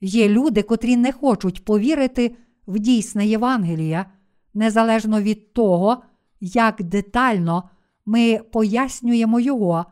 [0.00, 4.06] Є люди, котрі не хочуть повірити в дійсне Євангеліє,
[4.54, 6.02] незалежно від того,
[6.40, 7.70] як детально
[8.06, 9.86] ми пояснюємо його,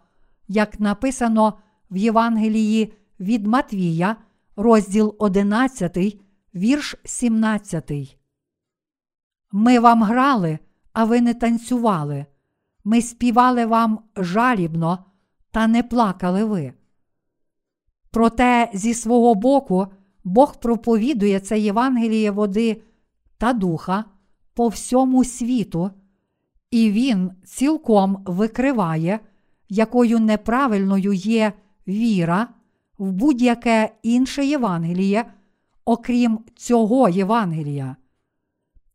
[0.49, 1.55] як написано
[1.91, 4.17] в Євангелії від Матвія,
[4.57, 5.99] розділ 11,
[6.55, 7.93] вірш 17.
[9.53, 10.59] Ми вам грали,
[10.93, 12.27] а ви не танцювали.
[12.85, 15.05] Ми співали вам жалібно,
[15.51, 16.73] та не плакали ви.
[18.11, 19.87] Проте зі свого боку
[20.25, 22.83] Бог проповідує це Євангеліє води
[23.39, 24.05] та духа
[24.59, 25.91] по всьому світу,
[26.71, 29.21] і Він цілком викриває,
[29.69, 31.53] якою неправильною є
[31.89, 32.49] віра
[32.99, 35.25] в будь-яке інше Євангеліє,
[35.85, 37.97] окрім цього Євангелія.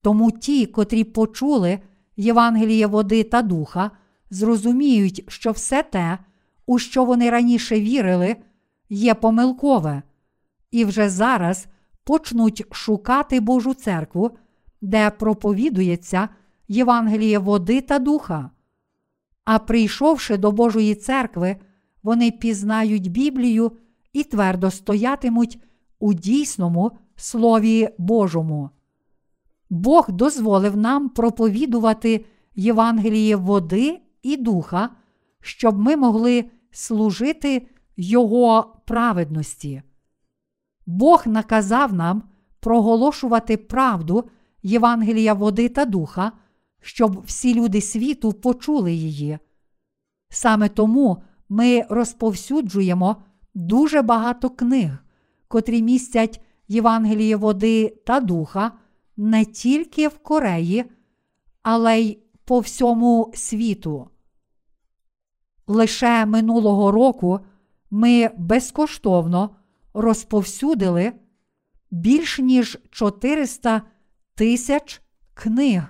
[0.02, 1.80] Тому ті, котрі почули
[2.18, 3.92] Євангеліє води та духа,
[4.30, 6.18] зрозуміють, що все те,
[6.66, 8.36] у що вони раніше вірили,
[8.90, 10.04] є помилкове,
[10.72, 11.68] і вже зараз
[12.04, 14.32] почнуть шукати Божу церкву,
[14.84, 16.30] де проповідується
[16.68, 18.50] Євангеліє води та духа.
[19.46, 21.56] А прийшовши до Божої церкви,
[22.04, 23.72] вони пізнають Біблію
[24.14, 25.60] і твердо стоятимуть
[26.00, 28.70] у дійсному Слові Божому.
[29.70, 34.90] Бог дозволив нам проповідувати Євангеліє води і духа,
[35.42, 39.82] щоб ми могли служити Його праведності.
[40.86, 42.24] Бог наказав нам
[42.60, 44.30] проголошувати правду
[44.64, 46.32] Євангелія води та духа,
[46.82, 49.38] щоб всі люди світу почули її.
[50.30, 53.16] Саме тому ми розповсюджуємо
[53.54, 54.98] дуже багато книг,
[55.48, 58.72] котрі містять Євангеліє води та духа
[59.18, 60.86] не тільки в Кореї,
[61.62, 64.10] але й по всьому світу.
[65.68, 67.40] Лише минулого року
[67.92, 69.56] ми безкоштовно
[69.94, 71.14] розповсюдили
[71.92, 73.82] більш ніж 400
[74.36, 75.02] тисяч
[75.34, 75.84] книг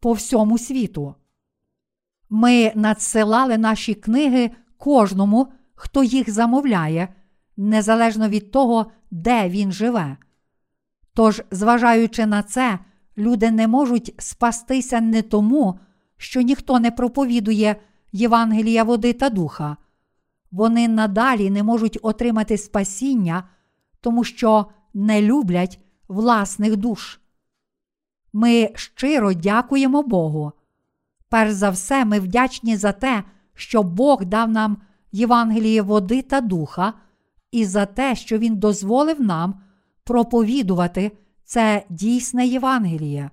[0.00, 1.14] по всьому світу.
[2.30, 7.08] Ми надсилали наші книги кожному, хто їх замовляє,
[7.56, 10.16] незалежно від того, де він живе.
[11.14, 12.78] Тож, зважаючи на це,
[13.18, 15.78] люди не можуть спастися не тому,
[16.16, 17.76] що ніхто не проповідує
[18.12, 19.76] Євангелія води та духа.
[20.50, 23.48] Вони надалі не можуть отримати спасіння,
[24.00, 27.20] тому що не люблять власних душ.
[28.38, 30.52] Ми щиро дякуємо Богу.
[31.28, 34.76] Перш за все, ми вдячні за те, що Бог дав нам
[35.12, 36.92] Євангеліє води та духа,
[37.52, 39.60] і за те, що Він дозволив нам
[40.04, 41.12] проповідувати
[41.44, 43.30] це дійсне Євангеліє.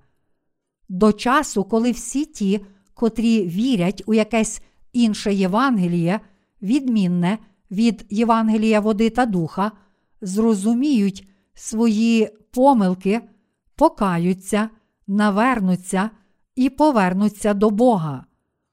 [0.89, 4.61] До часу, коли всі ті, котрі вірять у якесь
[4.93, 6.19] інше Євангеліє,
[6.61, 7.37] відмінне
[7.71, 9.71] від Євангелія води та духа,
[10.21, 13.21] зрозуміють свої помилки,
[13.75, 14.69] покаються,
[15.07, 16.09] навернуться
[16.55, 18.25] і повернуться до Бога.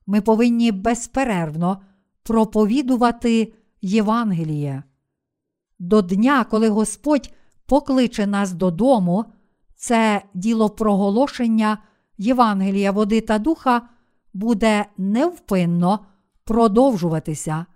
[0.07, 1.83] Ми повинні безперервно
[2.23, 3.53] проповідувати
[3.83, 4.83] Євангеліє.
[5.79, 7.35] До дня, коли Господь
[7.67, 9.25] покличе нас додому,
[9.77, 11.79] це діло проголошення
[12.19, 13.83] Євангелія води та духа
[14.33, 16.07] буде невпинно
[16.45, 17.67] продовжуватися.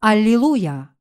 [0.00, 0.91] Аллілуя!